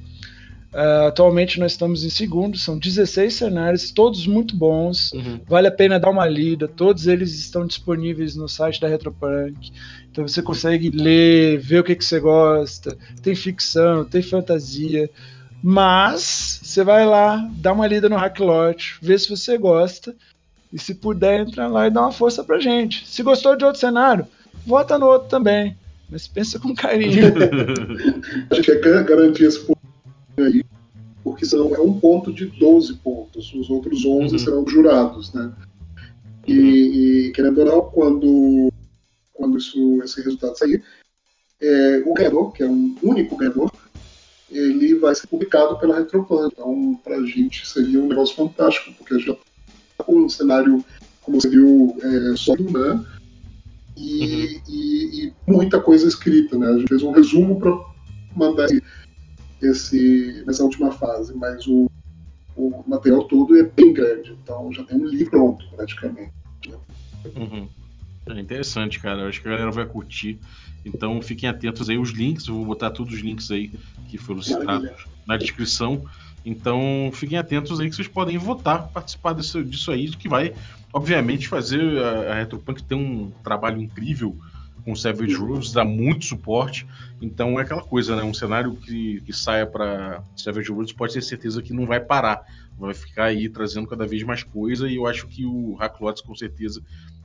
Uh, 0.74 1.08
atualmente 1.08 1.60
nós 1.60 1.72
estamos 1.72 2.04
em 2.04 2.12
segundo, 2.12 2.56
são 2.56 2.78
16 2.78 3.34
cenários, 3.34 3.92
todos 3.92 4.28
muito 4.28 4.56
bons. 4.56 5.12
Uhum. 5.14 5.40
Vale 5.48 5.68
a 5.68 5.72
pena 5.72 6.00
dar 6.00 6.12
uma 6.12 6.28
lida, 6.28 6.68
todos 6.68 7.08
eles 7.08 7.40
estão 7.40 7.66
disponíveis 7.66 8.36
no 8.36 8.48
site 8.48 8.80
da 8.80 8.88
Retropunk. 8.88 9.72
Então 10.12 10.28
você 10.28 10.42
consegue 10.42 10.92
ler, 10.92 11.58
ver 11.58 11.80
o 11.80 11.84
que, 11.84 11.96
que 11.96 12.06
você 12.06 12.20
gosta. 12.20 12.96
Tem 13.22 13.34
ficção, 13.34 14.06
tem 14.06 14.22
fantasia. 14.22 15.10
Mas 15.62 16.62
você 16.64 16.84
vai 16.84 17.06
lá, 17.06 17.50
dá 17.54 17.74
uma 17.74 17.88
lida 17.88 18.08
no 18.08 18.16
Hacklot, 18.16 18.98
vê 19.02 19.18
se 19.18 19.30
você 19.30 19.58
gosta 19.58 20.16
e 20.72 20.78
se 20.78 20.94
puder, 20.94 21.42
entra 21.42 21.68
lá 21.68 21.88
e 21.88 21.92
dá 21.92 22.02
uma 22.02 22.12
força 22.12 22.44
pra 22.44 22.60
gente. 22.60 23.08
Se 23.08 23.24
gostou 23.24 23.56
de 23.56 23.66
outro 23.66 23.80
cenário, 23.80 24.26
vota 24.66 25.00
no 25.00 25.08
outro 25.08 25.30
também. 25.30 25.76
Mas 26.10 26.28
pensa 26.28 26.60
com 26.60 26.74
carinho. 26.74 27.34
a 28.50 28.56
gente 28.56 28.80
quer 28.80 29.04
garantir 29.04 29.46
esse 29.46 29.60
aí, 30.44 30.64
porque 31.24 31.46
senão 31.46 31.76
é 31.76 31.80
um 31.80 32.00
ponto 32.00 32.34
de 32.34 32.46
12 32.46 32.96
pontos. 32.96 33.54
Os 33.54 33.70
outros 33.70 34.06
11 34.06 34.34
uhum. 34.34 34.40
serão 34.40 34.68
jurados, 34.68 35.34
né? 35.34 35.54
E, 36.48 37.28
e, 37.28 37.32
querendo 37.32 37.60
ou 37.60 37.66
não, 37.66 37.82
quando, 37.82 38.74
quando 39.34 39.58
isso, 39.58 40.02
esse 40.04 40.22
resultado 40.22 40.58
sair, 40.58 40.84
é, 41.62 42.04
o 42.06 42.14
ganhador, 42.14 42.52
que 42.52 42.64
é 42.64 42.68
um 42.68 42.96
único 43.04 43.36
ganhador, 43.36 43.72
ele 44.50 44.96
vai 44.96 45.14
ser 45.14 45.28
publicado 45.28 45.78
pela 45.78 45.98
Retroplan. 45.98 46.50
Então, 46.52 47.00
para 47.04 47.18
a 47.18 47.26
gente 47.26 47.68
seria 47.68 48.02
um 48.02 48.08
negócio 48.08 48.36
fantástico, 48.36 48.92
porque 48.98 49.20
já 49.20 49.36
com 49.98 50.22
um 50.22 50.30
cenário, 50.30 50.84
como 51.22 51.40
você 51.40 51.50
viu, 51.50 51.96
é, 52.02 52.36
sólido, 52.36 52.72
né? 52.80 53.06
E, 53.96 54.24
uhum. 54.24 54.62
e, 54.70 55.26
e, 55.26 55.34
muita 55.46 55.80
coisa 55.80 56.08
escrita, 56.08 56.58
né? 56.58 56.68
A 56.68 56.78
gente 56.78 56.88
fez 56.88 57.04
um 57.04 57.12
resumo 57.12 57.60
para 57.60 57.78
mandar 58.36 58.66
esse, 58.66 58.82
nessa 59.62 60.64
última 60.64 60.92
fase, 60.92 61.34
mas 61.36 61.66
o, 61.68 61.90
o 62.56 62.84
material 62.88 63.24
todo 63.26 63.58
é 63.58 63.64
bem 63.64 63.94
grande, 63.94 64.38
então 64.44 64.72
já 64.72 64.84
tem 64.84 64.98
um 64.98 65.06
livro 65.06 65.32
pronto, 65.32 65.66
praticamente. 65.76 66.32
Né? 66.68 66.78
Uhum. 67.36 67.68
É 68.28 68.40
interessante, 68.40 69.00
cara. 69.00 69.22
Eu 69.22 69.28
acho 69.28 69.42
que 69.42 69.48
a 69.48 69.52
galera 69.52 69.72
vai 69.72 69.86
curtir. 69.86 70.40
Então 70.86 71.22
fiquem 71.22 71.50
atentos 71.50 71.90
aí 71.90 71.98
os 71.98 72.12
links. 72.12 72.48
Eu 72.48 72.56
vou 72.56 72.66
botar 72.66 72.92
todos 72.92 73.14
os 73.14 73.20
links 73.20 73.50
aí 73.52 73.72
que 74.08 74.18
foram 74.18 74.42
citados 74.42 74.92
na 75.26 75.38
descrição. 75.38 76.04
Então 76.46 77.10
fiquem 77.14 77.38
atentos 77.38 77.80
aí 77.80 77.90
que 77.90 77.96
vocês 77.96 78.08
podem 78.08 78.38
votar, 78.38 78.88
participar 78.90 79.34
disso, 79.34 79.64
disso 79.64 79.92
aí, 79.92 80.10
que 80.10 80.30
vai, 80.30 80.54
obviamente, 80.94 81.48
fazer 81.48 81.82
a, 82.02 82.32
a 82.32 82.36
Retropunk 82.36 82.84
ter 82.84 82.96
um 82.96 83.32
trabalho 83.44 83.82
incrível 83.82 84.38
com 84.84 84.96
Savage 84.96 85.34
Rules, 85.36 85.72
dá 85.72 85.84
muito 85.84 86.26
suporte. 86.26 86.88
Então 87.22 87.60
é 87.60 87.64
aquela 87.64 87.82
coisa, 87.82 88.16
né? 88.16 88.24
Um 88.24 88.34
cenário 88.34 88.76
que, 88.76 89.22
que 89.22 89.34
saia 89.34 89.66
para 89.66 90.24
Savage 90.36 90.72
Rules 90.72 90.92
pode 90.92 91.14
ter 91.14 91.22
certeza 91.22 91.62
que 91.62 91.74
não 91.74 91.86
vai 91.86 92.00
parar. 92.00 92.46
Vai 92.78 92.94
ficar 92.94 93.26
aí 93.26 93.50
trazendo 93.50 93.88
cada 93.88 94.06
vez 94.06 94.24
mais 94.24 94.44
coisa. 94.44 94.88
E 94.88 94.96
eu 94.96 95.06
acho 95.06 95.28
que 95.28 95.46
o 95.46 95.76
Hacklots 95.76 96.22
com 96.22 96.36
certeza 96.36 96.82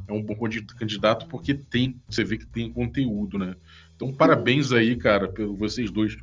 é 0.06 0.12
um 0.12 0.22
bom 0.22 0.36
candidato 0.78 1.26
porque 1.26 1.54
tem, 1.54 1.96
você 2.08 2.24
vê 2.24 2.36
que 2.36 2.46
tem 2.46 2.70
conteúdo, 2.70 3.38
né? 3.38 3.54
Então 3.96 4.12
parabéns 4.12 4.72
aí, 4.72 4.96
cara, 4.96 5.28
pelo 5.28 5.54
vocês 5.54 5.90
dois 5.90 6.16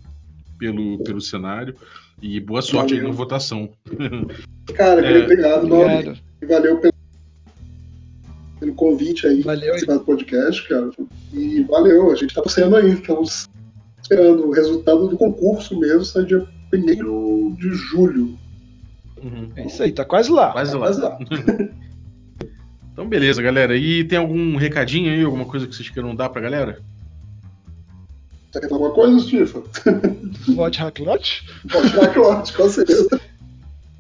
pelo, 0.62 1.00
pelo 1.00 1.20
cenário. 1.20 1.76
E 2.22 2.40
boa 2.40 2.62
sorte 2.62 2.94
valeu. 2.94 3.06
aí 3.06 3.12
na 3.12 3.18
votação. 3.18 3.72
Cara, 4.76 5.02
é, 5.04 5.24
obrigado, 5.24 5.66
obrigado. 5.66 6.20
E 6.40 6.46
valeu 6.46 6.78
pelo, 6.78 6.91
pelo 8.62 8.76
convite 8.76 9.26
aí 9.26 9.42
valeu, 9.42 9.70
participar 9.70 9.94
do 9.96 10.06
podcast, 10.06 10.70
cara. 10.70 10.92
E 11.34 11.64
valeu, 11.64 12.12
a 12.12 12.16
gente 12.16 12.34
tá 12.34 12.44
torcendo 12.44 12.76
aí, 12.76 12.92
estamos 12.92 13.50
esperando 14.00 14.46
o 14.46 14.52
resultado 14.52 15.08
do 15.08 15.18
concurso 15.18 15.78
mesmo, 15.80 16.06
sai 16.06 16.26
dia 16.26 16.48
1 16.72 17.56
de 17.56 17.74
julho. 17.74 18.38
Uhum. 19.22 19.52
É 19.56 19.66
isso 19.66 19.82
aí, 19.82 19.92
tá 19.92 20.06
quase 20.06 20.32
lá. 20.32 20.52
Quase 20.52 20.74
tá 20.74 20.78
lá. 20.78 20.86
Quase 20.86 21.02
lá. 21.02 21.18
então, 22.94 23.10
beleza, 23.10 23.42
galera. 23.42 23.76
E 23.76 24.04
tem 24.04 24.20
algum 24.20 24.56
recadinho 24.56 25.12
aí, 25.12 25.24
alguma 25.24 25.46
coisa 25.46 25.66
que 25.66 25.76
vocês 25.76 25.90
queiram 25.90 26.16
dar 26.16 26.30
pra 26.30 26.42
galera? 26.42 26.80
Quer 28.52 28.70
falar 28.70 28.86
alguma 28.86 28.94
coisa, 28.94 29.20
Stifa? 29.20 29.64
Vote 30.54 30.80
Hacklot? 30.80 31.48
Vote 31.66 31.96
Hacklot, 31.96 32.54
com 32.54 32.70
certeza. 32.70 33.20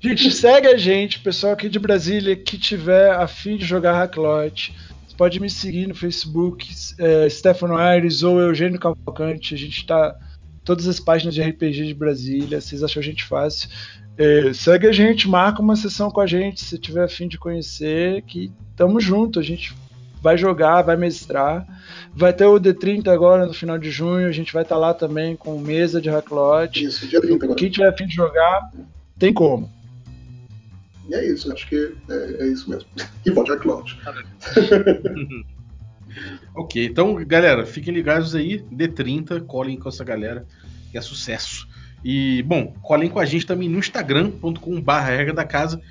Gente, 0.03 0.31
segue 0.31 0.67
a 0.67 0.75
gente, 0.77 1.19
pessoal 1.19 1.53
aqui 1.53 1.69
de 1.69 1.77
Brasília 1.77 2.35
que 2.35 2.57
tiver 2.57 3.11
a 3.11 3.27
fim 3.27 3.55
de 3.55 3.65
jogar 3.65 3.93
Hacklot. 3.93 4.75
Pode 5.15 5.39
me 5.39 5.47
seguir 5.47 5.85
no 5.85 5.93
Facebook, 5.93 6.67
é, 6.97 7.29
Stefano 7.29 7.77
Aires 7.77 8.23
ou 8.23 8.39
Eugênio 8.39 8.79
Cavalcante. 8.79 9.53
A 9.53 9.57
gente 9.57 9.85
tá 9.85 10.17
todas 10.65 10.87
as 10.87 10.99
páginas 10.99 11.35
de 11.35 11.43
RPG 11.43 11.85
de 11.85 11.93
Brasília. 11.93 12.59
Vocês 12.59 12.81
acham 12.81 12.99
a 12.99 13.03
gente 13.03 13.23
fácil? 13.23 13.69
É, 14.17 14.51
segue 14.53 14.87
a 14.87 14.91
gente, 14.91 15.29
marca 15.29 15.61
uma 15.61 15.75
sessão 15.75 16.09
com 16.09 16.19
a 16.19 16.25
gente 16.25 16.61
se 16.61 16.79
tiver 16.79 17.03
a 17.03 17.07
fim 17.07 17.27
de 17.27 17.37
conhecer. 17.37 18.23
Que 18.23 18.51
tamo 18.75 18.99
junto. 18.99 19.39
A 19.39 19.43
gente 19.43 19.75
vai 20.19 20.35
jogar, 20.35 20.81
vai 20.81 20.97
mestrar. 20.97 21.63
Vai 22.11 22.33
ter 22.33 22.45
o 22.45 22.59
D30 22.59 23.07
agora 23.07 23.45
no 23.45 23.53
final 23.53 23.77
de 23.77 23.91
junho, 23.91 24.27
a 24.27 24.31
gente 24.31 24.51
vai 24.51 24.63
estar 24.63 24.75
tá 24.75 24.81
lá 24.81 24.95
também 24.95 25.35
com 25.35 25.59
mesa 25.59 26.01
de 26.01 26.09
Hacklot. 26.09 26.83
Isso, 26.83 27.07
dia 27.07 27.21
30 27.21 27.45
agora. 27.45 27.55
Quem 27.55 27.69
tiver 27.69 27.87
afim 27.87 28.07
de 28.07 28.15
jogar, 28.15 28.71
tem 29.19 29.31
como. 29.31 29.69
E 31.09 31.15
é 31.15 31.25
isso, 31.25 31.51
acho 31.51 31.67
que 31.67 31.93
é, 32.09 32.43
é 32.43 32.47
isso 32.47 32.69
mesmo. 32.69 32.87
E 33.25 33.31
volte 33.31 33.51
Hacklot. 33.51 33.97
ok, 36.55 36.85
então, 36.85 37.15
galera, 37.25 37.65
fiquem 37.65 37.93
ligados 37.93 38.35
aí. 38.35 38.63
D30, 38.71 39.45
colhem 39.45 39.77
com 39.77 39.89
essa 39.89 40.03
galera, 40.03 40.45
que 40.91 40.97
é 40.97 41.01
sucesso. 41.01 41.67
E, 42.03 42.43
bom, 42.43 42.73
colhem 42.81 43.09
com 43.09 43.19
a 43.19 43.25
gente 43.25 43.45
também 43.45 43.69
no 43.69 43.79
instagram.com.br 43.79 44.91
regra 44.91 45.33
da 45.33 45.45
casa, 45.45 45.81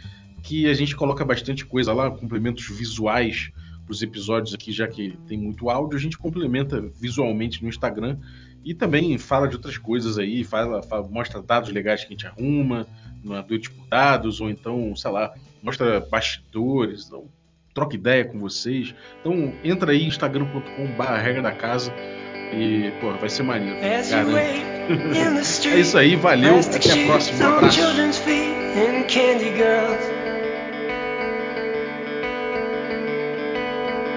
que 0.42 0.68
a 0.68 0.74
gente 0.74 0.96
coloca 0.96 1.24
bastante 1.24 1.64
coisa 1.64 1.92
lá, 1.92 2.10
complementos 2.10 2.66
visuais 2.68 3.52
os 3.90 4.02
episódios 4.02 4.54
aqui, 4.54 4.72
já 4.72 4.86
que 4.86 5.16
tem 5.26 5.36
muito 5.36 5.68
áudio, 5.68 5.98
a 5.98 6.00
gente 6.00 6.16
complementa 6.16 6.80
visualmente 6.80 7.62
no 7.62 7.68
Instagram 7.68 8.18
e 8.64 8.72
também 8.72 9.18
fala 9.18 9.48
de 9.48 9.56
outras 9.56 9.76
coisas 9.76 10.18
aí, 10.18 10.44
fala, 10.44 10.82
fala 10.82 11.08
mostra 11.08 11.42
dados 11.42 11.70
legais 11.70 12.02
que 12.02 12.06
a 12.06 12.10
gente 12.10 12.26
arruma, 12.26 12.86
Noite 13.22 13.70
por 13.70 13.86
Dados, 13.86 14.40
ou 14.40 14.50
então, 14.50 14.94
sei 14.96 15.10
lá, 15.10 15.32
mostra 15.62 16.00
bastidores, 16.00 17.06
então, 17.06 17.24
troca 17.74 17.94
ideia 17.94 18.24
com 18.24 18.38
vocês. 18.38 18.94
Então 19.20 19.54
entra 19.62 19.92
aí, 19.92 20.04
instagram.com.br 20.04 21.02
regra 21.22 21.42
da 21.42 21.52
casa 21.52 21.92
e, 22.52 22.90
pô, 23.00 23.12
vai 23.12 23.28
ser 23.28 23.42
maneiro. 23.42 23.76
é 25.68 25.80
isso 25.80 25.98
aí, 25.98 26.16
valeu, 26.16 26.56
até 26.58 27.02
a 27.02 27.06
próxima. 27.06 27.38
Um 27.48 27.56
abraço. 27.56 27.80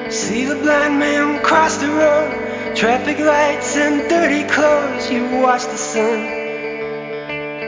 See 0.10 0.46
the 0.46 0.54
blind 0.56 1.00
man 1.00 1.42
cross 1.42 1.78
the 1.78 1.88
road, 1.88 2.76
traffic 2.76 3.18
lights 3.20 3.76
and 3.76 4.08
dirty 4.08 4.44
clothes. 4.48 5.10
You 5.10 5.24
watch 5.42 5.66
the 5.66 5.76
sun, 5.78 6.43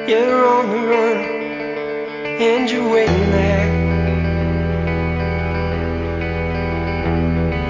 you're 0.07 0.45
on 0.45 0.69
the 0.69 0.87
run, 0.87 1.17
and 2.39 2.69
you're 2.69 2.87
waiting 2.91 3.31
there. 3.31 3.65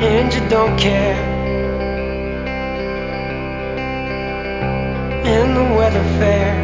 And 0.02 0.34
you 0.34 0.50
don't 0.50 0.78
care. 0.78 1.16
And 5.26 5.56
the 5.56 5.76
weather 5.76 6.04
fair 6.20 6.56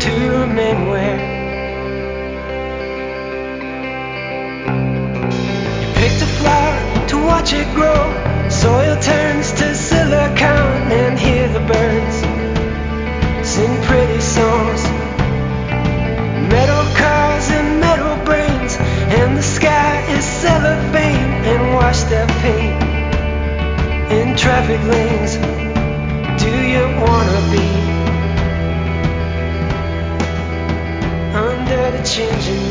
to 0.00 0.30
remain 0.30 0.88
where. 0.88 1.34
You 5.80 5.88
picked 5.94 6.22
a 6.22 6.26
flower 6.38 7.06
to 7.08 7.16
watch 7.18 7.52
it 7.52 7.74
grow. 7.74 8.23
sing 13.54 13.82
pretty 13.82 14.20
songs. 14.20 14.82
Metal 16.54 16.84
cars 17.00 17.46
and 17.56 17.68
metal 17.80 18.16
brains, 18.24 18.74
and 19.18 19.36
the 19.36 19.42
sky 19.42 19.94
is 20.16 20.24
cellophane 20.42 21.32
and 21.52 21.62
wash 21.74 22.00
their 22.12 22.26
paint 22.42 22.82
in 24.18 24.36
traffic 24.36 24.82
lanes. 24.92 25.32
Do 26.42 26.52
you 26.74 26.84
wanna 27.04 27.40
be 27.54 27.68
under 31.46 31.82
the 31.96 32.02
changing? 32.14 32.63